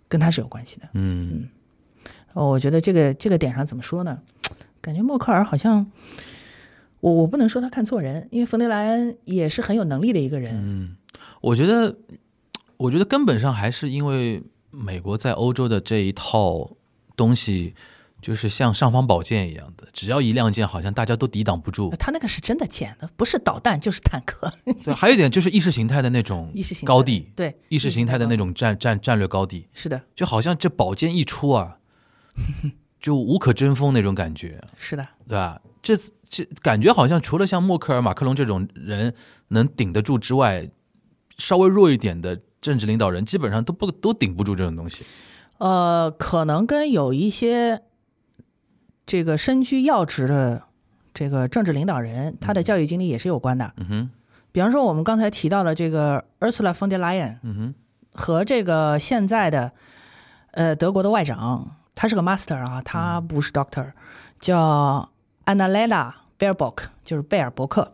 [0.09, 0.89] 跟他是有关系的。
[0.95, 1.49] 嗯，
[2.33, 4.21] 哦，我觉得这个这个点上怎么说呢？
[4.81, 5.91] 感觉默克尔好像，
[7.01, 10.51] 我我不能说他看错人，因为冯德莱恩也是很有能力的一个人。
[10.53, 10.97] 嗯，
[11.41, 11.97] 我觉得，
[12.77, 16.71] 我觉得根本上还是因为美国在欧洲的这一套
[17.17, 17.75] 东西，
[18.21, 21.91] 就是像尚方宝剑一样的，只要一亮剑，好像大家都抵挡不住。
[21.99, 24.53] 他那个是真的剑的，不是导弹就是坦克，
[24.85, 31.79] 对，还有一点就是意识形态的那种意识形态高地，对意识形态的那种战战战略高地，是的，就好像这宝剑一出啊，
[33.01, 35.61] 就无可争锋那种感觉，是的，对吧？
[35.83, 35.97] 这
[36.29, 39.15] 这感觉好像除了像默克尔、马克龙这种人
[39.49, 40.69] 能顶得住之外，
[41.39, 45.05] 稍微弱一点的政治领导人，基本上都不都顶不住这种东西。
[45.59, 47.83] 呃，可能跟有一些
[49.05, 50.63] 这个身居要职的
[51.13, 53.73] 这个政治领导人，他的教育经历也是有关的。
[53.77, 54.11] 嗯哼，
[54.53, 57.75] 比方说，我们刚才提到的这个 Ursula von der Leyen 嗯哼，
[58.15, 59.73] 和这个现在的
[60.53, 63.93] 呃德国的外长，他是个 master 啊，他不是 doctor，
[64.39, 65.10] 叫
[65.55, 67.93] Annalena Baerbock，就是贝尔伯克。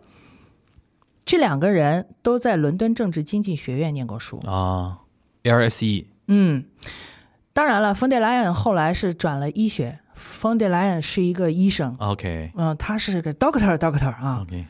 [1.25, 4.39] 这两个人都在伦敦政治经济学院念过书。
[4.47, 5.01] 啊
[5.43, 6.65] ，LSE，嗯，
[7.53, 9.99] 当然了，冯德莱恩后来是转了医学。
[10.15, 12.53] 冯德莱恩是一个医生，OK。
[12.57, 14.67] 嗯、他是个 doctor doctor 啊，OK，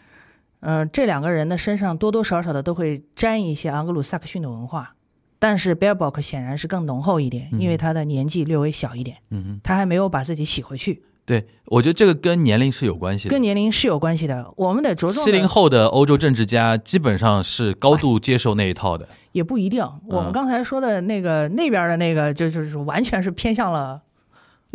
[0.60, 4.94] 嗯、这两个人的身上多多少少的都会沾一些盎格鲁撒克逊的文化，
[5.38, 13.42] 但是 Baerbock 显然是更浓厚一点，因为他的年纪略微小一点，嗯嗯，他还没有把自己洗回去，对，我觉得这个跟年龄是有关系的跟。
[13.42, 14.48] 年龄是有关系的。
[14.56, 19.08] 我们得着重七零后的欧洲政治家基本上是高度接受那一套的。
[19.32, 24.00] 也不一定，我们刚才说的那个那边的那个就就是完全是偏向了。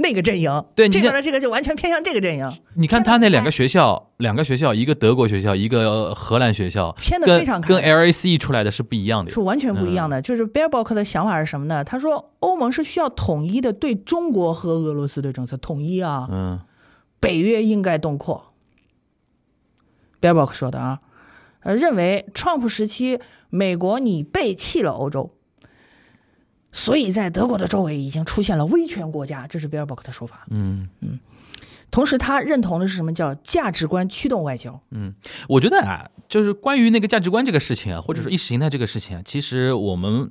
[0.01, 9.31] 那个阵营，对这边的这个就完全偏向这个阵营，你看他那两个学校，两个学校，一个德国学校，一个荷兰学校，偏的非常开跟 LACE 出来的是不一样的。
[9.31, 10.21] 是完全不一样的。
[10.21, 11.83] 就是 Baerbock 的想法是什么呢？
[11.83, 16.59] 他说欧盟是需要统一的对中国和俄罗斯的政策统一啊，嗯
[17.19, 18.53] 北约应该东扩。
[20.19, 20.99] Baerbock 说的啊，
[21.61, 25.31] 呃，认为 Trump 时期美国你背弃了欧洲，
[26.71, 30.45] 所以在德国的周围已经出现了威权国家，这是 Baerbock 的说法。
[30.49, 31.19] 嗯嗯，
[31.91, 34.79] 同时，他认同的是什么叫价值观驱动外交？
[34.91, 35.13] 嗯
[35.49, 40.29] 我觉得啊，就是关于那个价值观这个事情啊，或嗯者说意识形态这个事情啊，其实我们呃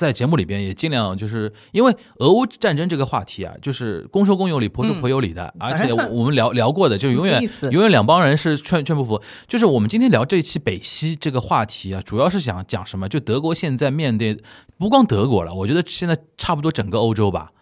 [0.00, 9.20] 在节目里边也尽量就是因为俄乌战争这个话题啊，就是公说公有理，婆说婆有理的，而且我我们聊聊过的，就永远永远两帮人是劝劝不服。
[9.46, 13.06] 就是我们今天聊这一期北溪这个话题啊，主要是想讲什么？
[13.06, 14.36] 就德国现在面对
[14.78, 17.52] 不光德国了，我觉得现在差不多整个欧洲吧，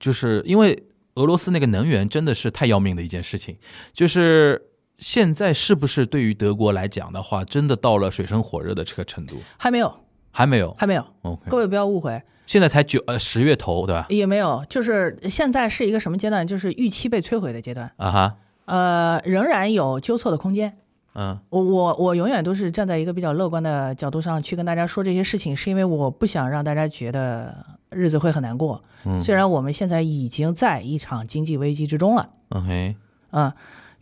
[0.00, 0.82] 就是因为
[1.14, 3.56] 俄罗斯那个能源真的是太要命的一件事情，
[3.92, 4.70] 就是。
[4.96, 9.42] 现在是不是对于德国来讲的话，真的到了水深火热的这个程度？
[9.58, 9.92] 还没有，
[10.34, 10.74] 还没有。
[10.76, 14.06] 还没有，OK，各位不要误会，现在才九呃十月头，对吧？
[14.08, 16.44] 也没有，就是现在是一个什么阶段？
[16.44, 17.90] 就是预期被摧毁的阶段。
[17.96, 20.76] 啊哈，呃，仍然有纠错的空间。
[21.16, 27.54] 嗯我我我永远都是站在一个比较乐观的角度上去跟大家说这些事情，是因为我不想让大家觉得
[27.90, 28.82] 日子会很难过。
[29.04, 32.96] 嗯虽然我们现在已经在一场经济危机之中了，，OK，
[33.30, 33.54] 啊、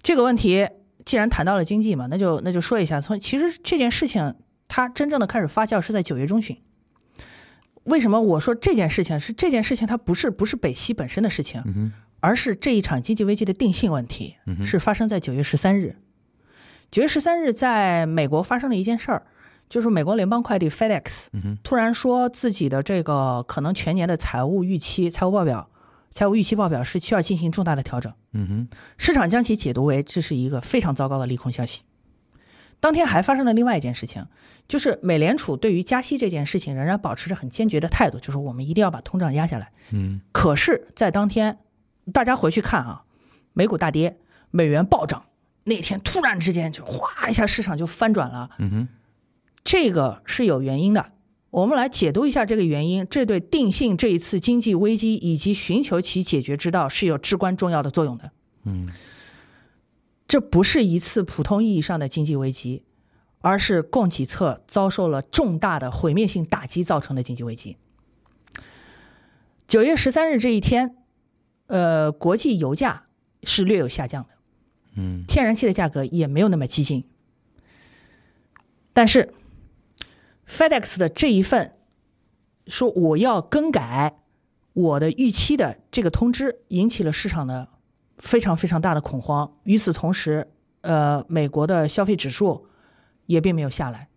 [0.02, 0.66] 这个问题
[1.04, 4.34] 既然谈到了经济嘛，那就那就说一下，从其实这件事情
[4.74, 6.56] 它真正的开始发酵是在九月中旬。
[7.84, 9.86] 为什么我说这件事情是这件事情？
[9.86, 15.96] 它不是不是北溪本身的事情，嗯，而是这一场经济危机的定性问题嗯，是发生在九月十三日。
[16.90, 19.26] 九月十三日，在美国发生了一件事儿，
[19.68, 21.26] 就是美国联邦快递 FedEx
[21.62, 25.68] 突然说自己的这个可能全年的财务预期、财务报表、
[26.08, 28.10] 财务预期报表是需要进行重大的调整。
[28.32, 31.82] 嗯哼，市场将其解读为这是一个非常糟糕的利空消息。
[32.82, 34.26] 当天还发生了另外一件事情，
[34.66, 39.70] 就是美联储对于加息这件事情仍然保持着很坚决的态度，就是我们一定要把通胀压下来。
[39.92, 41.58] 嗯可是，在当天，
[42.12, 43.04] 大家回去看啊，
[43.52, 44.18] 美股大跌，
[44.50, 45.26] 美元暴涨，
[45.62, 48.88] 那天突然之间就哗一下市场就翻转了，嗯哼，
[49.62, 51.12] 这个是有原因的。
[51.50, 58.32] 我们来解读一下这个原因，这对定性这一次经济危机以及寻求其解决之道是有至关重要的作用的。
[58.64, 58.88] 嗯
[60.32, 62.84] 这不是一次普通意义上的经济危机，
[63.42, 67.76] 而是供给侧遭受了重大的毁灭性打击造成的经济危机。
[69.66, 70.96] 九月十三日这一天，
[71.66, 73.08] 呃，国际油价
[73.42, 74.30] 是略有下降的，
[74.94, 77.04] 嗯天然气的价格也没有那么激进。
[78.94, 79.34] 但是
[80.48, 81.76] ，FedEx 的这一份
[82.66, 84.18] 说我要更改
[84.72, 87.68] 我的预期的这个通知，引起了市场的
[88.18, 89.52] 非常非常大的恐慌。
[89.64, 90.48] 与此同时，
[90.80, 92.66] 呃，美国的消费指数
[93.26, 94.08] 也并没有下来，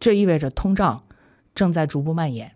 [0.00, 1.04] 这意味着通胀
[1.54, 2.52] 正在逐步蔓延。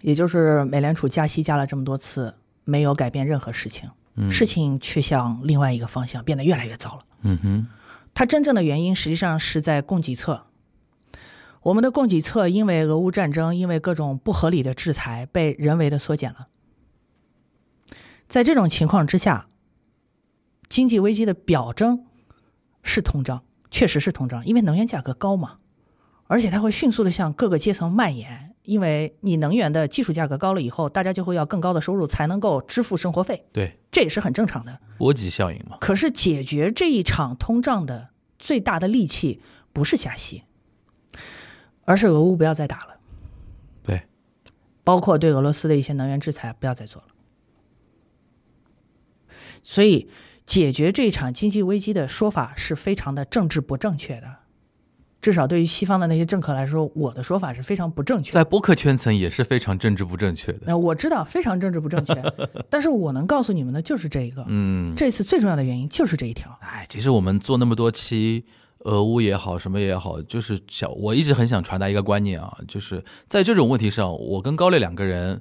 [0.00, 7.02] 也就是美联储加息加了这么多次，没有改变任何事情，嗯事情却向另外一个方向变得越来越糟了。
[7.22, 7.66] 嗯哼，
[8.14, 10.46] 它真正的原因实际上是在供给侧。
[11.62, 16.46] 我们的供给侧因为俄乌战争，因为各种不合理的制裁，被人为的缩减了。
[18.26, 19.46] 在这种情况之下，
[20.72, 22.06] 经济危机的表征
[22.82, 25.58] 是通胀，确实是通胀，因为能源价格高嘛，
[26.28, 28.54] 而且它会迅速的向各个阶层蔓延。
[28.62, 34.78] 因为你能源的技术价格高了以后，大家就会要更高的收入才能够支付生活费，对，这也是很正常的。
[34.96, 35.76] 波及效应嘛。
[35.78, 38.08] 可是解决这一场通胀的
[38.38, 39.42] 最大的利器
[39.74, 40.44] 不是加息，
[41.84, 42.96] 而是俄乌不要再打了，
[43.82, 44.04] 对，
[44.82, 47.08] 包括对俄罗斯的一些能源制裁不要再做了。
[49.64, 50.08] 所以，
[50.52, 54.26] 解决这场经济危机的说法是非常的政治不正确的。
[55.22, 58.34] 至少对于西方的那些政客来说，我的说法是非常不正确的。
[58.34, 60.58] 在播客圈层也是非常政治不正确的。
[60.66, 62.14] 那我知道非常政治不正确，
[62.68, 64.44] 但是我能告诉你们的就是这一个。
[64.46, 66.54] 嗯，这次最重要的原因就是这一条。
[66.60, 68.44] 哎，其实我们做那么多期
[68.80, 75.40] 俄乌也好，什么也好，就是想我一直很想传达一个观念啊，就是在这种问题上，我跟高磊两个人，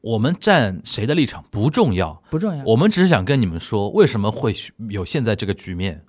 [0.00, 2.64] 我们站谁的立场不重要，不重要。
[2.64, 4.54] 我们只是想跟你们说，为什么会
[4.88, 6.02] 有现在这个局面。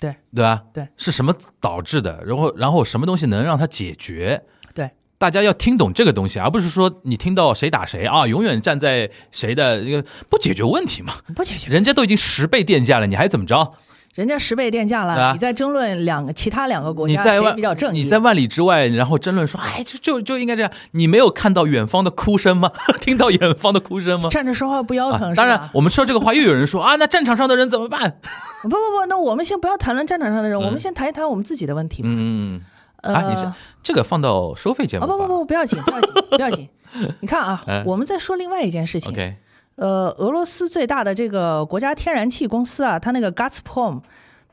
[0.00, 0.62] 对对吧？
[0.72, 2.22] 对，是什么导致的？
[2.24, 4.40] 然后，然后什么东西能让它解决？
[4.72, 11.14] 对，大家要听懂这个东西，而不是说你听到谁打谁啊，永远站在谁的这个不解决问题嘛？
[11.34, 13.72] 不解决，人家都已经十倍电价了，你还怎么着？
[14.14, 17.94] 人家十倍电价了，你在争论两个其他两个国家谁比较正？
[17.94, 20.70] 你在万里之外，然后争论说，哎，就就就应该这样。
[20.92, 22.70] 你没有看到远方的哭声吗？
[23.00, 24.28] 听到远方的哭声吗？
[24.28, 25.32] 站着说话不腰疼。
[25.34, 28.18] 当然，我们说这个话，又有人说啊，那战场上的人怎么办？
[28.64, 32.02] 不不不，那我们先不要谈论战场上的人，我们先谈一谈我们自己的问题。
[32.04, 33.14] 嗯嗯。
[33.14, 33.48] 啊，你是
[33.80, 35.06] 这个放到收费节目啊？
[35.06, 36.68] 不不不，不要紧，不要紧，不要紧。
[37.20, 39.12] 你看啊，我们在说另外一件事情。
[39.12, 39.36] OK。
[39.78, 44.02] 呃，俄罗斯最大的这个国家天然气公司啊，它那个 Gazprom。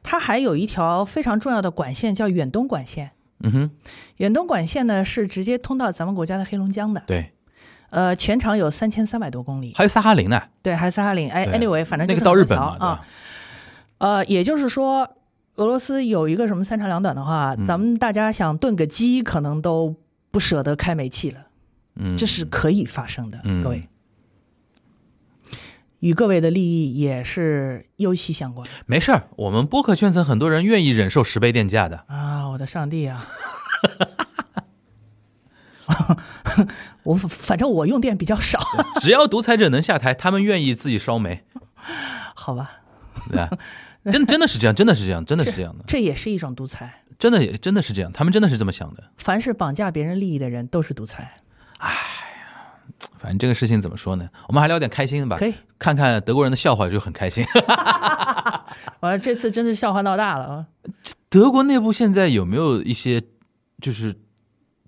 [0.08, 3.10] 它还有一条非常重要的管线，叫远东管线。
[3.40, 3.70] 嗯哼，
[4.18, 7.02] 远东管线呢是直接通到咱们国家的黑龙江的。
[7.08, 7.32] 对，
[7.90, 9.74] 呃，全长有三千三百多公里。
[9.76, 10.40] 还有萨哈林呢？
[10.62, 11.32] 对，还有萨哈林。
[11.32, 13.02] 哎，anyway，反正那个到日本嘛啊。
[13.98, 15.10] 呃，也就是说，
[15.56, 19.96] 俄罗斯有一个什么三长两短的话，咱们大家想炖个鸡，可能都
[20.30, 21.48] 不舍得开煤气了。
[21.96, 23.90] 嗯，这是可以发生的，嗯各位。
[26.06, 28.70] 与各位的利益也是尤其相关。
[28.86, 32.48] 没事儿，我们播客圈层很多人愿意忍受十倍电价的啊！
[32.50, 33.26] 我的上帝啊！
[37.02, 38.60] 我反正我用电比较少。
[39.02, 41.44] 只要独裁者能下台，他们愿意自己烧煤。
[42.36, 42.82] 好吧，
[43.28, 43.50] 对吧？
[44.06, 45.84] 真真的是这样，真的是这样，真的是这样的。
[45.88, 47.02] 这也是一种独裁。
[47.18, 49.06] 真的也真的是这样，他们真的是这么想的。
[49.18, 51.36] 凡是绑架别人利益的人都是独裁。
[51.80, 51.96] 唉。
[53.18, 54.30] 反正这个事情怎么说呢？
[54.48, 55.38] 我们还聊点开心的吧。
[55.38, 57.46] 可以看看德国人的笑话就很开心。
[59.02, 60.66] 完了，这次真是笑话闹大了啊！
[61.30, 63.22] 德国内部现在有没有一些
[63.82, 64.16] 就是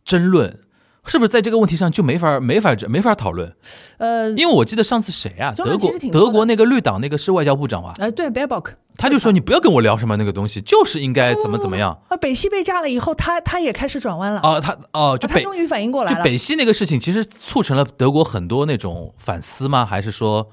[0.03, 0.59] 争论？
[1.07, 3.55] 是不是在这个问题上就没法没法没法讨论？
[3.97, 5.53] 呃，因为我记得上次谁啊？
[5.55, 7.93] 德国德国那个绿党那个是外交部长吧？
[7.97, 11.97] 哎，对 b e b o c k 他就说你不要跟我聊什么那个东西，就是应该怎么怎么样。
[12.09, 14.41] 啊，北溪被炸了以后，他他也开始转弯了。
[14.41, 16.17] 啊，他哦，就他终于反应过来了。
[16.17, 19.85] 就北溪那个事情，其实促成了德国很多那种反思吗？
[19.85, 20.49] 还是说？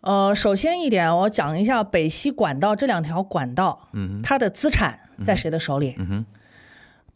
[0.00, 5.94] 呃，首先一点，我讲一下北溪管道这两条管道，嗯，它的资产在谁的手里？
[5.98, 6.26] 嗯哼。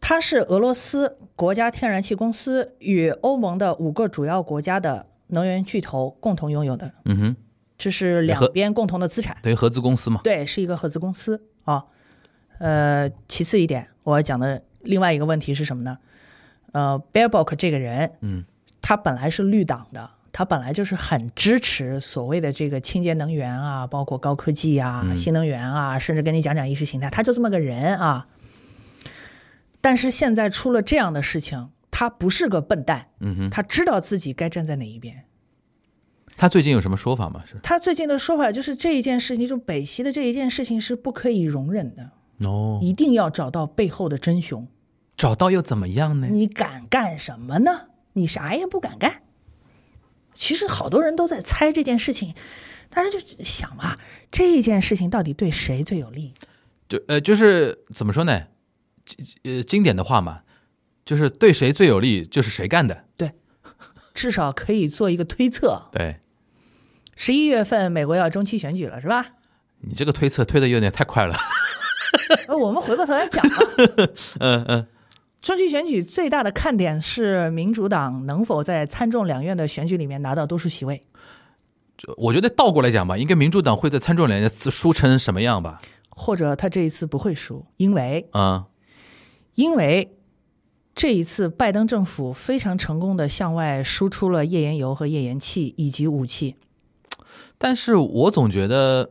[0.01, 6.91] 它是俄罗斯国家天然气公司与欧盟的五个主要国家的能源巨头共同拥有的。
[7.05, 7.35] 嗯哼，
[7.77, 10.21] 这是两边共同的资产，等于合资公司嘛？
[10.23, 11.85] 对，是一个合资公司啊。
[12.57, 15.97] 呃，其次一点，我要讲的另外一个问题是什么呢？
[16.71, 18.43] 呃，Baerbock 这个人，嗯，
[18.81, 28.27] 他本来是绿党的，他本来就是很支持所谓的这个清洁能源啊，包括高科技啊、新能源啊，甚至跟你讲讲意识形态，他就这么个人啊。
[29.81, 35.25] 但是现在出了这样的事情，他不是个笨蛋，嗯哼，他知道自己该站在哪一边。
[36.37, 37.43] 他最近有什么说法吗？
[37.45, 37.57] 是？
[37.61, 42.11] 他最近的说法就是这一件事情，就北溪的这一件事情是不可以容忍的，
[42.47, 44.67] 哦，一定要找到背后的真凶。
[45.17, 46.27] 找到又怎么样呢？
[46.31, 47.87] 你敢干什么呢？
[48.13, 49.21] 你啥也不敢干。
[50.33, 52.33] 其实好多人都在猜这件事情，
[52.89, 53.97] 大家就想嘛，
[54.31, 56.33] 这一件事情到底对谁最有利？
[56.87, 58.43] 就呃，就是怎么说呢？
[59.43, 60.41] 呃，经典的话嘛，
[61.05, 63.05] 就是对谁最有利，就是谁干的。
[63.17, 63.31] 对，
[64.13, 65.89] 至少可以做一个推测。
[65.91, 66.19] 对，
[67.15, 69.25] 十一月份美国要中期选举了，是吧？
[69.81, 71.35] 你这个推测推的有点太快了。
[72.47, 73.57] 呃，我们回过头来讲吧。
[74.39, 74.87] 嗯嗯，
[75.41, 81.05] 中期选举最大的看点是民主党能否在参众两院的选举里面拿到多数席位。
[82.17, 85.81] 我觉得倒过来讲吧，应该民主党会在参众两院输成什么样吧？
[86.09, 88.65] 或者他这一次不会输，因为啊。
[89.59, 90.15] 因为
[90.95, 96.55] 这一次拜登政府非常成功的向外输出了页岩油和页岩气以及武器，
[97.57, 99.09] 但是我总觉得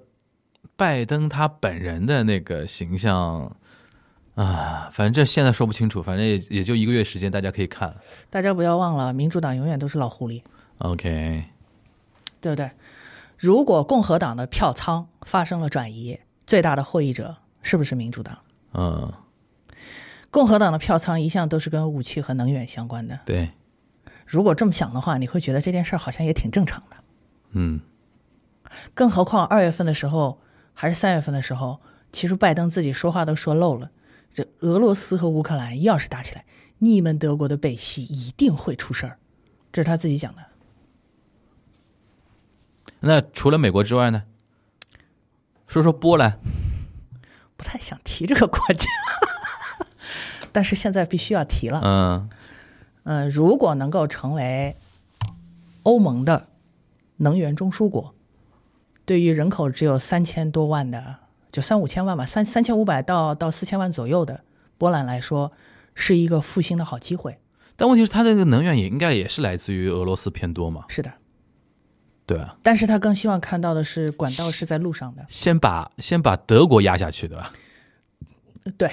[0.74, 3.54] 拜登他本人的那个形象
[4.36, 7.94] 啊，反正这现在说不清楚，反正也也就一个月时间，大家可以看。
[8.30, 10.40] 大家不要忘了，民主党永远都是老狐狸。
[10.78, 11.44] OK，
[12.40, 12.70] 对不对？
[13.36, 18.38] 如果共和党的票仓发生了转移，最大的获益者是不是民主党？
[18.72, 19.12] 嗯。
[20.30, 23.20] 共和党的票仓一向都是跟武器和能源相关的。
[23.24, 23.52] 对，
[24.26, 26.96] 如果这么想的话，你会觉得这件事儿好像也挺正常的。
[27.52, 27.80] 嗯，
[28.94, 30.40] 更何况二月份的时候
[30.74, 31.80] 还是三月份的时候，
[32.12, 33.90] 其实拜登自己说话都说漏了。
[34.30, 36.44] 这俄罗斯和乌克兰要是打起来，
[36.78, 39.18] 你们德国的北溪一定会出事儿，
[39.72, 40.42] 这是他自己讲的。
[43.00, 44.24] 那除了美国之外呢？
[45.66, 46.40] 说说波兰，
[47.56, 48.86] 不太想提这个国家，
[50.58, 51.80] 但是现在必须要提了。
[51.84, 52.28] 嗯
[53.04, 54.76] 嗯、如果能够成为
[55.84, 56.48] 欧盟的
[57.18, 58.12] 能源中枢国，
[59.04, 61.18] 对于人口只有三千多万的，
[61.52, 64.40] 就三五千万吧，三三千五百到到四千万左右的
[64.78, 65.52] 波兰来说，
[65.94, 67.38] 是一个复兴的好机会。
[67.76, 70.86] 但问题是它这个能源也应该也是来自于俄罗斯偏多嘛？
[70.88, 71.12] 是的，
[72.26, 75.24] 对啊，但是他更希望看到的是管道是在路上的。
[75.28, 77.52] 先把先把德国压下去，对吧？
[78.76, 78.90] 对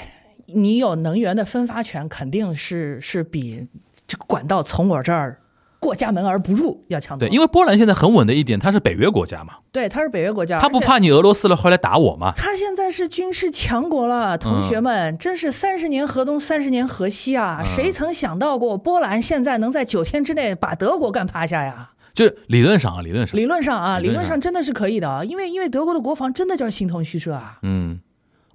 [0.48, 3.64] 你有能源的分发权，肯定是是比
[4.08, 5.40] 这个管道从我这儿
[5.80, 12.32] 过家门而不入要强多对，因为波兰现在很稳的一点，它是北约国家嘛，对它是北约国家，它不怕你俄罗斯了回来打我吗？
[12.36, 17.62] 他现在是军事强国了，同学们，真是三十年河东，三十年河西啊！
[17.62, 21.92] 嗯谁曾想到过波兰现在能在九天之内把德国干趴下呀？
[22.14, 28.00] 就是理论上啊，理论上，理论上啊，理理论上论上真的是可以的啊，因为因为德国的国防真的叫形同虚设啊，嗯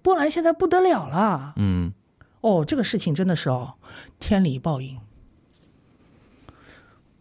[0.02, 1.92] 波兰现在不得了了嗯，
[2.40, 3.74] 哦，这个事情真的是哦，
[4.18, 4.98] 天理报应，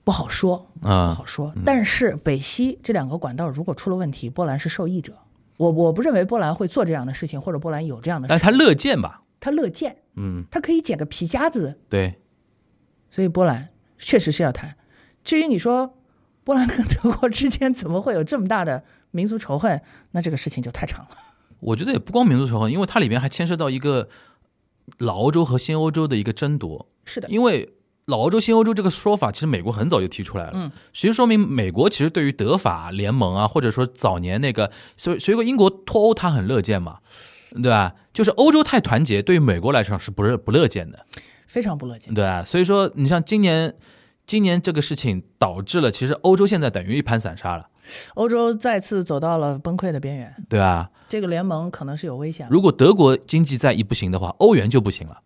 [0.04, 1.54] 不好说，不啊好说。
[1.66, 5.18] 但是北溪这两个管道如果出了问题，波兰是受益者。
[5.58, 9.24] 我我不认为波兰会做这样的事情，或者波兰有这样的事，但是他乐见吧？
[9.40, 9.98] 他乐见。
[10.16, 12.20] 嗯，他可以捡个皮夹子，对，
[13.10, 14.78] 所以波兰确实是要谈。
[15.24, 15.98] 至于你说
[16.46, 21.18] 波兰跟德国之间怎么会有这么大的民族仇恨，那这个事情就太长了。
[21.60, 24.10] 我觉得也不光民族仇恨，因为它里面还牵涉到一个
[24.98, 26.88] 老欧洲和新欧洲的一个争夺。
[27.06, 27.74] 是的，因为
[28.06, 30.52] 老欧洲、新欧洲这个说法，其实美国很早就提出来了。
[30.56, 37.00] 嗯，其实说明美国其实对于德法联盟啊，或者说早年那个，所以所以说英国脱欧，他很乐见嘛，
[37.62, 37.96] 对吧？
[38.14, 41.06] 就是欧洲太团结，对于美国来说是不乐不乐见的，
[41.48, 42.14] 非常不乐见。
[42.14, 42.44] 对吧？
[42.44, 43.76] 所以说，你像今年。
[44.26, 47.68] 今年这个事情导致了，其实欧洲现在等于一盘散沙了，
[48.16, 50.90] 欧洲再次走到了崩溃的边缘，对啊？
[51.08, 52.48] 这个联盟可能是有危险。
[52.50, 55.18] 如果德国经济再一不行的话，欧元就不行了，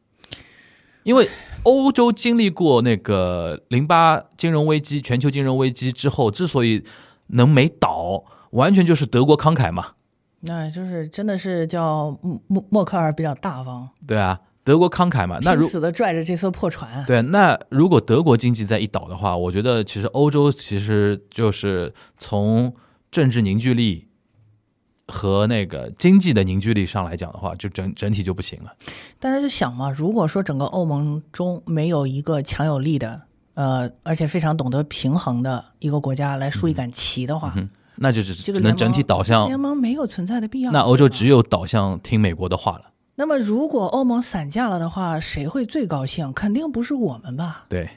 [1.04, 1.30] 因为
[1.64, 6.84] 欧洲经历过那个零八金融危机、全球金融危机之后，之所以
[7.28, 9.94] 能没倒，完全就是德国慷慨嘛，
[10.42, 15.38] 那就是真的是叫默默默克尔比较大方，对啊，德国慷慨嘛。
[15.42, 17.04] 那如拼死的拽着这艘破船。
[17.06, 22.74] 对，那如果德国经济再一倒的话，我觉得其实欧洲其实就是从
[23.12, 24.08] 政治凝聚力
[25.08, 28.74] 和那个经济的凝聚力上来讲的话，就整整体就不行了。
[29.20, 33.22] 大家就想嘛，如果说整个欧盟中没有一个强有力的，
[33.56, 40.72] 呃，而且非常懂得平衡的一个国家来竖一杆旗的话，嗯，那就只能整体导向联盟没有存在的必要。
[40.72, 42.86] 那欧洲只有导向听美国的话了。
[43.16, 46.34] 那么，如果欧盟散架了的话，谁会最高兴？
[46.34, 47.66] 肯定不是我们吧？
[47.70, 47.90] 对，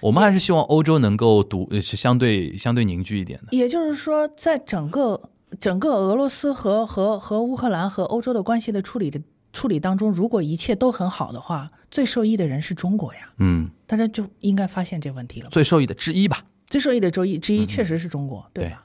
[0.00, 3.56] 我们还是希望欧洲能够独相对相对凝聚一点的。
[3.56, 5.30] 也就是说，在整个
[5.60, 9.20] 整个俄罗斯和和和乌克兰和欧洲的关系的处理的
[9.52, 13.20] 处理当中，如果一切都很好的话，最受益的人是中国呀。
[13.38, 15.50] 嗯，大家就应该发现这问题了。
[15.50, 16.44] 最受益的之一吧。
[16.66, 18.84] 最受益的周一之一确实是中国，对吧？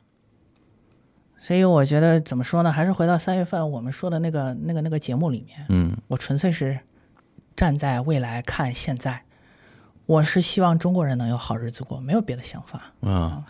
[1.47, 2.69] 所以我觉得怎么说呢？
[2.69, 6.78] 还是回到三月份我们说的那个那个那个节目里面，嗯我纯粹是
[7.55, 9.24] 站在未来看现在，
[10.05, 12.91] 我是希望中国人能有好日子过，没有别的想法。
[12.99, 13.41] 嗯，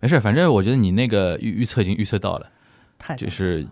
[0.00, 2.50] 没事，反正我觉得你那个预预测已经预测到了，
[2.98, 3.64] 太就是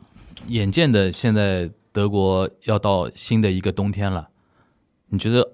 [0.46, 4.28] 眼见的现在德国要到新的一个冬天了，
[5.09, 5.44] 你觉得？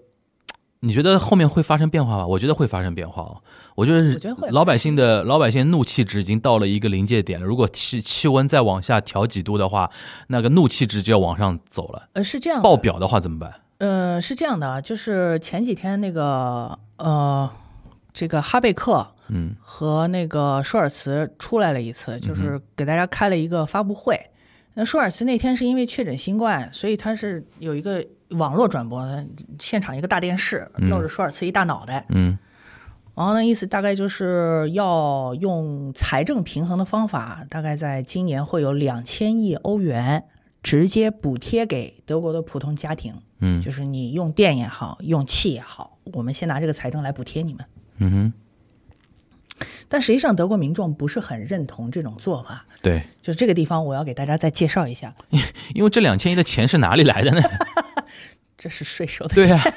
[0.81, 2.27] 你觉得后面会发生变化吗？
[2.27, 3.43] 我觉得会发生变化哦。
[3.75, 4.19] 我觉得
[4.51, 7.45] 老百姓的老百姓怒气值已经到了一个临界点了。
[7.47, 9.91] 如果气气温再往下调几度的话，
[10.29, 12.09] 那个怒气值就要往上走了。
[12.13, 13.55] 呃是这样的爆表的话怎么办？
[13.79, 17.49] 呃，是这样的啊，就是前几天那个呃，
[18.13, 24.19] 这个哈贝克嗯和那个舒尔茨出来了一次，就是给大家开了一个发布会。
[24.79, 29.05] 那舒尔茨那天是因为确诊新冠，所以他是有一个网络转播，
[29.59, 32.39] 现场一个大电视嗯露着舒尔茨一大脑袋，嗯
[33.17, 40.23] 然后呢，意思大概就是要用财政平衡的方法，大概在今年会有两千亿欧元
[40.63, 43.13] 直接补贴给德国的普通家庭。
[43.41, 47.67] 嗯就是你用电也好，用气也好，我们先拿这个财政来补贴你们。
[47.97, 48.33] 嗯哼，
[49.89, 52.65] 但实际上，德国民众不是很认同这种做法。
[52.83, 55.15] 对，就是这个地方，我要给大家再介绍一下。
[55.75, 57.43] 因为这两千亿的钱是哪里来的呢？
[58.57, 59.57] 这是税收的钱对钱。
[59.57, 59.75] 呀、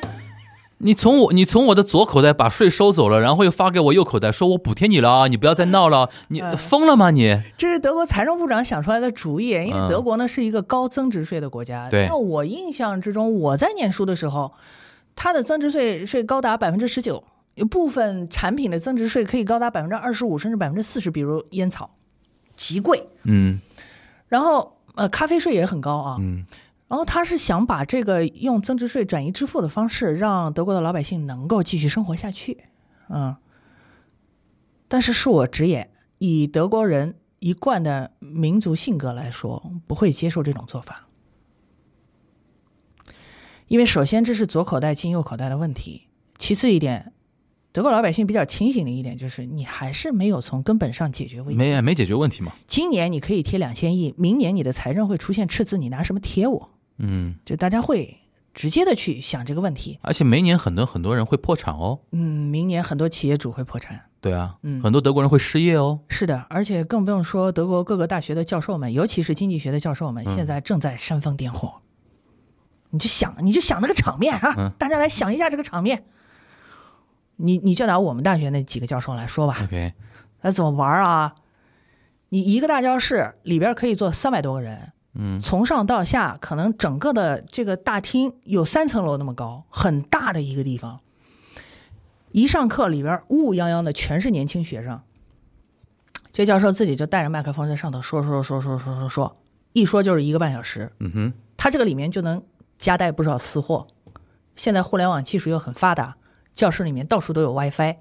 [0.79, 7.39] 你从我你从我的左口袋把税收走了，然后又发给我右口袋，说我补贴你了啊，你不要再闹了，你嗯疯了吗你？
[7.57, 11.89] 这是德国财政部长想出来的主意，因为嗯德国呢是一个高增值税的国家。
[11.89, 14.51] 对那我印象之中，我在念书的时候，
[15.15, 17.23] 它的增值税税高达百分之十九，有
[17.69, 21.95] 部分产品的增值税可以高达百分之二十五甚至百分之四十，比如烟草，
[22.55, 23.07] 极贵。
[23.23, 23.59] 嗯
[24.27, 26.17] 然后呃，咖啡税也很高啊。
[26.19, 26.45] 嗯
[26.87, 32.65] 然后他是想把这个用增值税转移支付的方式，让德国的老百姓能够继续生活下去，
[33.07, 33.35] 嗯。
[34.89, 41.07] 但是恕我直言，以德国人一贯的民族性格来说，不会接受这种做法，
[43.69, 47.13] 因为首先这是左口袋进右口袋的问题，其次一点，
[47.73, 51.55] 德国老百姓比较清醒的一点就是，你还是没有从根本上解决问题。
[51.55, 52.51] 没没解决问题嘛。
[52.67, 56.69] 今年你可以贴两千亿，明年你的财政会出现赤字，你拿什么贴我？
[56.97, 58.17] 嗯，就大家会
[58.53, 59.97] 直接的去想这个问题。
[60.01, 61.99] 而且每年很多很多人会破产哦。
[62.11, 62.19] 嗯，
[62.49, 64.01] 明年很多企业主会破产。
[64.19, 66.01] 对啊，嗯很多德国人会失业哦。
[66.09, 71.73] 是的，而且更不用说德国各个大学的教授们，尤其是经济学的教授们，现在正在煽风点火。
[72.89, 74.53] 你就想，你就想那个场面啊！
[74.57, 76.03] 嗯大家来想一下这个场面。
[77.41, 79.93] 你你就拿我们大学那几个教授来说吧，OK，
[80.41, 81.35] 那怎么玩啊？
[82.29, 90.99] 你一个大教室里边可以坐三百多个人，嗯从上到下，可能整个的这个大厅有三层楼那么高，很大的一个地方。
[92.31, 95.01] 一上课，里边乌泱泱的全是年轻学生。
[96.31, 99.35] 这教授自己就带着麦克风在上头说说说说说说说，
[99.73, 100.89] 一说就是一个半小时。
[100.99, 102.41] 嗯哼，他这个里面就能
[102.77, 103.87] 夹带不少私货。
[104.55, 106.15] 现在互联网技术又很发达，
[106.53, 107.97] 教室里面到处都有 WiFi，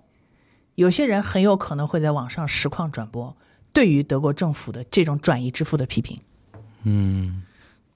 [0.75, 3.37] 有些人很有可能会在网上实况转播
[3.73, 6.19] 对于德国政府的这种转移支付的批评。
[6.83, 7.43] 嗯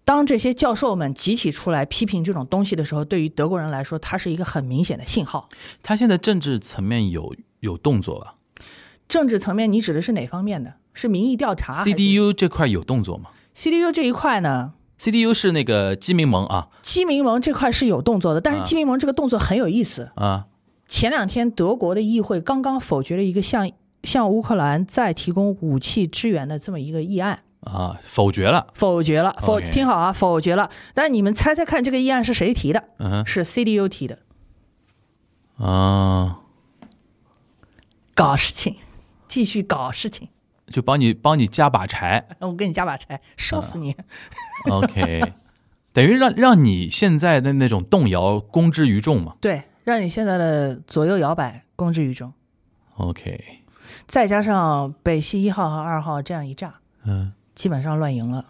[0.05, 5.48] 当这些教授们集体出来批评这种东西的时候，对于德国人来说，它是一个很明显的信号。
[5.82, 8.35] 他现在政治层面有有动作吧
[9.09, 10.74] 政治层面，你指的是哪方面的？
[10.93, 14.74] 是民意调查？CDU 这块有动作吗 CDU 这一块呢？
[15.05, 20.10] ？CDU 是那个基民盟啊基民盟这块是有动作的，但是啊基民盟这个动作很有意思。
[20.14, 20.47] 啊
[20.86, 23.70] 前两天德国的议会刚刚否决了一个向
[24.02, 28.66] 向乌克兰再提供武器支援的这么一个议案，啊，否决了。
[28.74, 29.35] 否决了。
[29.40, 30.68] 否听好啊，否决了。
[30.93, 32.85] 但你们猜猜看，这个议案是谁提的？
[32.98, 34.18] 嗯哼是 CDU 提的。
[35.56, 36.40] 啊，
[38.14, 38.76] 搞事情，
[39.26, 40.28] 继续搞事情。
[40.75, 42.27] 就帮你帮你加把柴。
[42.41, 43.95] 我给你加把柴，烧死你
[44.69, 45.35] ！OK，
[45.95, 49.37] 等于让让你现在的那种动摇公之于众嘛。
[49.41, 52.33] 对，让你现在的左右摇摆公之于众
[52.97, 53.61] ，OK，
[54.05, 56.75] 再加上北溪一号和二号这样一炸，
[57.05, 58.45] 嗯，基本上乱赢了。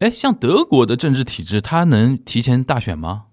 [0.00, 3.24] 哎，像德国的政治体制，它能提前大选吗？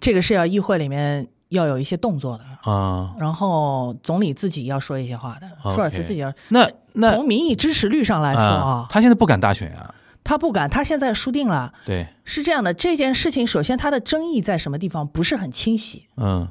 [0.00, 6.32] 这个是要议会里面要有一些动作的，啊、然后总理自己要说一些话的，舒尔茨自己要。
[6.48, 9.94] 那那从民意支持率上来说啊，他现在不敢大选啊。
[10.24, 11.72] 他不敢，他现在输定了。
[11.84, 16.08] 对，是这样的，这件事情首先它的争议在什么地方不是很清晰。
[16.16, 16.48] 嗯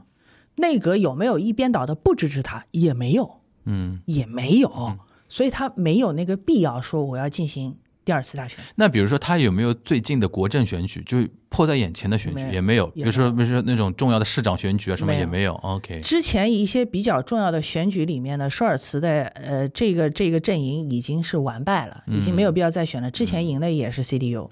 [0.55, 2.63] 内阁有没有一边倒的不支持他？
[2.71, 3.99] 也没有，嗯。
[4.05, 4.97] 也没有，
[5.27, 8.63] 所以他没有那个必要说我要进行第二次大选。
[8.75, 11.17] 那比如说，他有没有最近的国政选举，就
[11.49, 12.85] 迫在眼前的选举没也没有？
[12.87, 15.55] 比如说，比如说那种重要的市长选举啊，什么也没有。
[15.55, 23.09] OK，之前一些比较重要的选举里面呢，舒尔茨的呃这个这个阵营已经是完败了，已经没有必要再选了。
[23.09, 24.49] 之前赢的也是 CDU，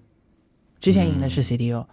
[0.79, 1.85] 之前赢的是 CDU。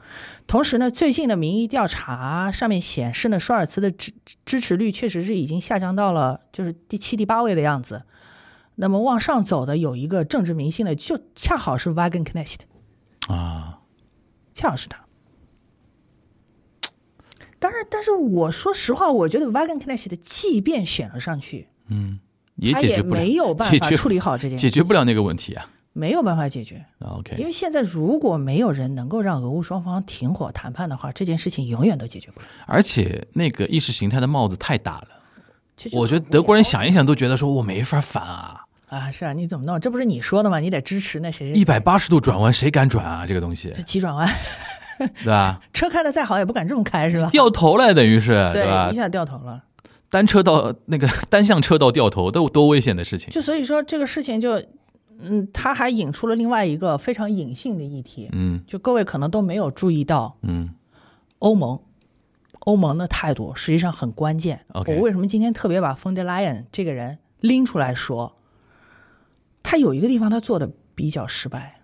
[0.47, 4.13] 同时呢，最近的民意调查上面显示呢，舒尔茨的支
[4.47, 8.03] 支持率确实是已经下降到了就是第七、第八位的样子。
[8.81, 12.61] 那么往上走的有一个政治明星呢，就恰好是 Wagen Knecht，
[13.29, 13.81] 啊，
[14.55, 15.05] 恰好是他。
[17.59, 22.21] 当然，但是我说实话，我觉得 Wagen Knecht 即便选了上去，嗯
[22.73, 25.69] 他也解决不了，没有办解决法处理好这件事，解决不了那个问题啊。
[25.93, 26.83] 没有办法解决。
[27.01, 32.47] OK，因为现在如果没有人能够让俄乌双方停火谈判的话，这件事情永远都解决不了。
[32.67, 35.09] 而且那个意识形态的帽子太大了，
[35.93, 38.60] 我觉得德国人想一想都觉得说我没法反啊，
[38.91, 39.79] 啊，是啊，你怎么弄？
[39.79, 40.59] 这不是你说的吗？
[40.59, 43.25] 你得支持那谁一百八十度转弯谁敢转啊？
[43.27, 44.29] 这个东西是急转弯，
[45.23, 45.61] 对吧？
[45.73, 47.31] 车开的再好也不敢这么开，是吧？
[47.31, 48.97] 掉头了，等于是对，吧一？
[48.97, 49.63] 下掉头了。
[50.09, 53.31] 单车道那个 单向车道掉头，都多危险的事情。
[53.31, 54.61] 就所以说这个事情就，
[55.21, 60.71] 嗯，他还引出了另外一个非常隐性的议题，嗯就各位可能都没有注意到，嗯
[61.39, 61.79] 欧盟，
[62.59, 64.63] 欧盟的态度实际上很关键。
[64.75, 68.37] 我为什么今天特别把冯德莱恩这个人拎出来说？
[69.63, 71.81] 他有一个地方他做的比较失败。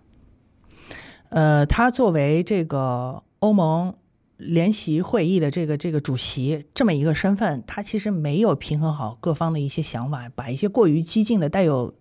[1.29, 3.95] 呃，他作为这个欧盟
[4.37, 11.93] 联席会议的这个这个主席这么一个身份，他其实没有平衡好各方的一些想法，把一些过于激进的、带有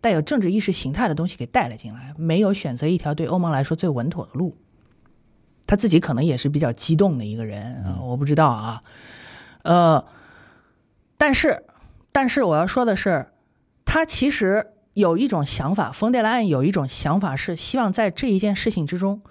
[0.00, 4.56] 带有政治意识形态的东西给带了进来，没有选择一条对欧盟来说最稳妥的路。
[5.66, 8.82] 他自己可能也是比较激动的一个人，呃我不知道啊。
[9.62, 10.04] 呃，
[11.16, 11.64] 但是，
[12.12, 13.28] 但是我要说的是，
[13.86, 19.22] 他其实有一种想法，冯德莱恩有一种想法是希望在这一件事情之中，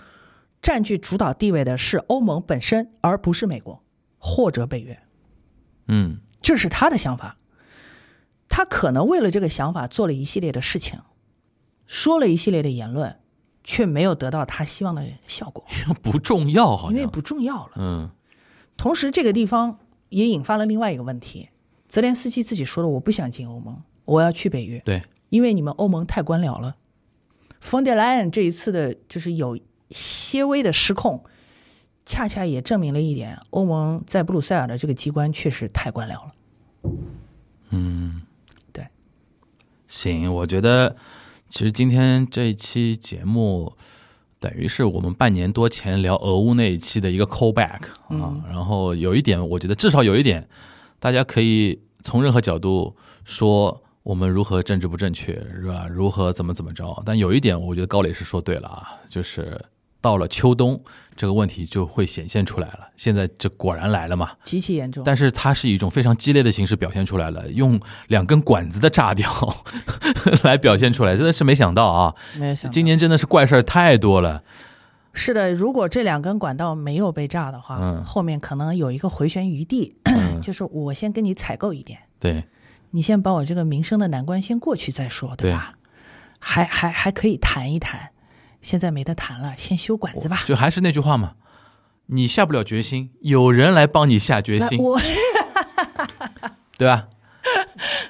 [0.61, 3.81] 占据主导地位的是欧盟本身，而不是美国
[4.18, 4.98] 或者北约。
[5.88, 6.19] 嗯。
[6.41, 7.38] 这是他的想法。
[8.49, 10.99] 他可能为了这个想法做了一系列的事情，
[11.88, 13.18] 说了一系列的言论，
[13.64, 15.65] 却没有得到他希望的效果，
[16.02, 16.98] 不重要，好像。
[16.98, 17.72] 因为不重要了。
[17.77, 18.10] 嗯。
[18.76, 19.80] 同时，这个地方
[20.10, 21.48] 也引发了另外一个问题：
[21.88, 25.02] 泽连斯基自己说了，我不想进欧盟，我要去北约，对，
[25.34, 26.76] 因为你们欧盟太官僚了。
[27.60, 29.57] 冯德莱恩这一次的就是有
[29.89, 31.23] 些微的失控，
[32.05, 36.31] 恰恰也证明了一点：欧盟在布鲁塞尔的这个机关确实太官僚了。
[37.72, 38.22] 嗯，
[38.72, 38.88] 对
[39.88, 40.95] 行，我觉得
[41.49, 43.76] 其实今天这一期节目，
[44.39, 48.39] 等于是我们半年多前聊俄乌那一期的一个 callback 啊。
[48.47, 50.47] 然后有一点，我觉得至少有一点，
[50.99, 55.88] 大家可以从任何角度说我们如何政治不正确，是吧？
[55.89, 57.01] 如何怎么怎么着？
[57.05, 59.59] 但有一点，我觉得高磊是说对了啊，就是
[60.01, 60.81] 到了秋冬，
[61.15, 62.89] 这个问题就会显现出来了。
[62.97, 64.31] 现在这果然来了嘛。
[64.43, 65.03] 极其严重。
[65.05, 69.31] 但是它是以一种非常激烈的形式表现出来了，用两根管子的炸掉
[70.43, 72.13] 来表现出来，真的是没想到啊！
[72.38, 74.43] 没有想到今年真的是怪事儿太多了。
[75.13, 82.43] 是的，如果这两根管道没有被炸的话，嗯后面可能有一个回旋余地，嗯 就是我先跟你采购一点，对
[82.95, 85.74] 你先把我这个民生的难关先过去再说，对吧？
[86.40, 88.11] 还还还可以谈一谈，
[88.61, 90.44] 现在没得谈了，先修管子吧。
[90.45, 91.34] 就还是那句话嘛，
[92.07, 94.78] 你下不了决心，有人来帮你下决心，
[96.78, 97.07] 对吧？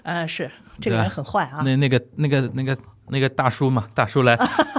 [0.03, 0.51] 呃，是
[0.81, 2.77] 这个人很坏啊，那那个那个那个
[3.07, 4.38] 那个大叔嘛，大叔来，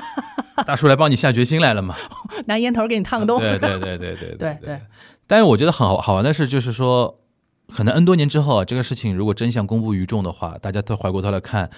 [0.67, 1.97] 大叔来帮你下决心来了嘛？
[2.47, 3.41] 拿烟头给你烫个洞。
[3.41, 4.81] 对对对对对对对。
[5.27, 7.19] 但是我觉得很好好玩的是，就是说，
[7.75, 11.69] 可能 N 多年之后，这个事情如果真相公布于众的话，大家都回过头来看，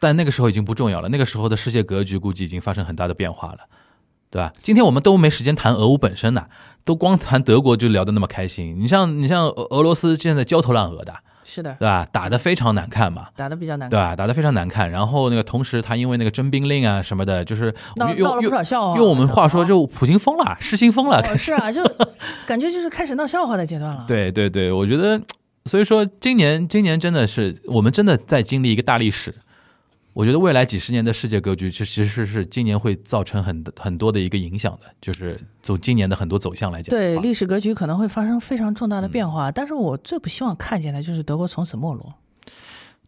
[0.00, 3.58] 但那个时候已经不重要了，那个时候的世界格局估计已经发生很大的变化了，
[4.30, 4.52] 对吧？
[4.60, 6.46] 今天我们都没时间谈俄乌本身呢，
[6.84, 8.76] 都光谈德国就聊得那么开心。
[8.80, 11.14] 你像你像俄俄罗斯现在焦头烂额的，
[11.52, 12.06] 是的，对吧？
[12.12, 13.26] 打得非常难看嘛。
[13.34, 14.14] 打得比较难看，对吧？
[14.14, 18.96] 打得非常难看，然后那个同时他因为那个征兵令啊什么的，就是闹闹了用用不少笑话。
[18.96, 21.82] 用我们话说啊就普京疯了，失心疯了，哦 是啊，就
[22.46, 24.04] 感觉就是开始闹笑话的阶段了。
[24.06, 25.20] 对对对，我觉得，
[25.64, 29.34] 所以说今年今年真的是我们真的在经历一个大历史。
[30.12, 36.90] 我觉得未来几十年的世界格局，其实是今年会造成很很多的一个影响的，就是从今年的很多走向来讲。
[36.90, 42.14] 对历史格局可能会发生非常重大的变化，但是我最不希望看见的就是德国从此没落。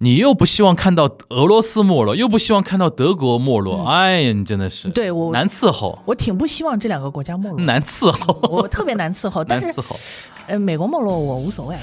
[0.02, 9.44] 你又不希望看到俄罗斯没落，又不希望看到德国没落，哎呀，你真的是嗯对我难伺候，我挺不希望这两个国家没落，难伺候，我特别难伺候。
[9.46, 9.96] 但是难伺候。
[10.48, 11.76] 呃，美国没落我无所谓，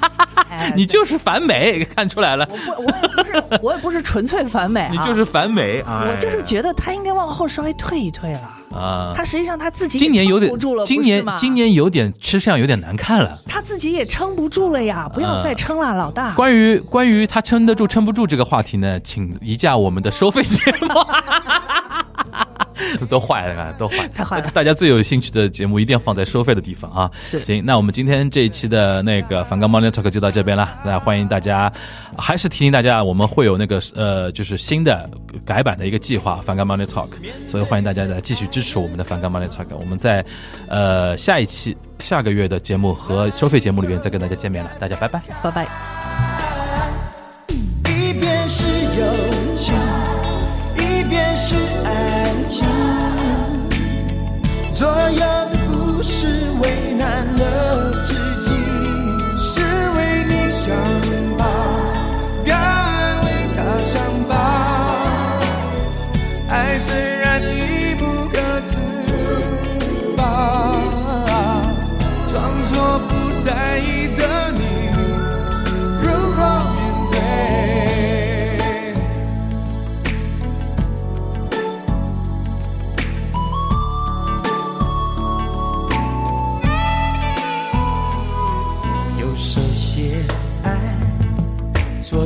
[0.48, 6.08] 哎你就是反美，看出来了，我不我也不是我也不是纯粹反美、啊， 你就是反美啊！
[6.10, 8.54] 我就是觉得他应该往后稍微退一退了。
[8.76, 13.38] 啊，他实际上他自己今年有点撑不住了，今年今年有点吃相有点难看了。
[13.46, 16.34] 他自己也撑不住了呀，不要再撑了，老大。
[16.34, 20.88] 关于关于他撑得住撑不住这个话题呢，请移驾我们的收费节目。
[23.08, 27.10] 都坏了，都坏，太坏了大家最有兴趣的节目一定要放在收费的地方啊。
[27.24, 30.78] 是行，那我们今天这一期的那个反刚 Morning Talk 就到这边了。
[30.84, 31.72] 那欢迎大家，
[32.16, 35.08] 还是提醒大家，我们会有那个呃，就是新的
[35.44, 37.08] 改版的一个计划，反刚 Morning Talk，
[37.48, 39.66] 所以欢迎大家来继续支持我们的反刚 Morning Talk。
[39.78, 40.24] 我们在
[40.68, 45.22] 呃下一期下个月的节目和收费节目里面再跟大家见面了，大家拜拜。
[45.42, 45.95] 拜拜。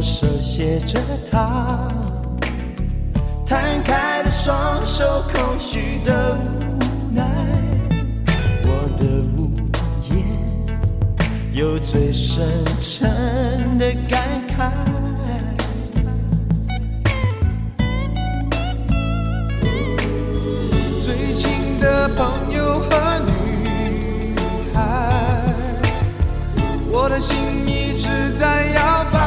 [0.03, 0.99] 手写着
[1.31, 1.67] 他，
[3.47, 6.47] 摊开的双手，空虚的无
[7.15, 7.23] 奈，
[8.65, 9.05] 我的
[9.37, 9.51] 无
[10.09, 10.25] 言，
[11.53, 12.47] 有最深
[12.81, 13.09] 沉
[13.79, 14.71] 的感慨。
[21.03, 22.89] 最亲的朋友和
[23.27, 23.31] 女
[24.73, 24.79] 孩，
[26.91, 27.37] 我的心
[27.67, 28.09] 一直
[28.39, 29.20] 在摇摆，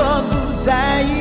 [0.00, 1.17] 我不在意。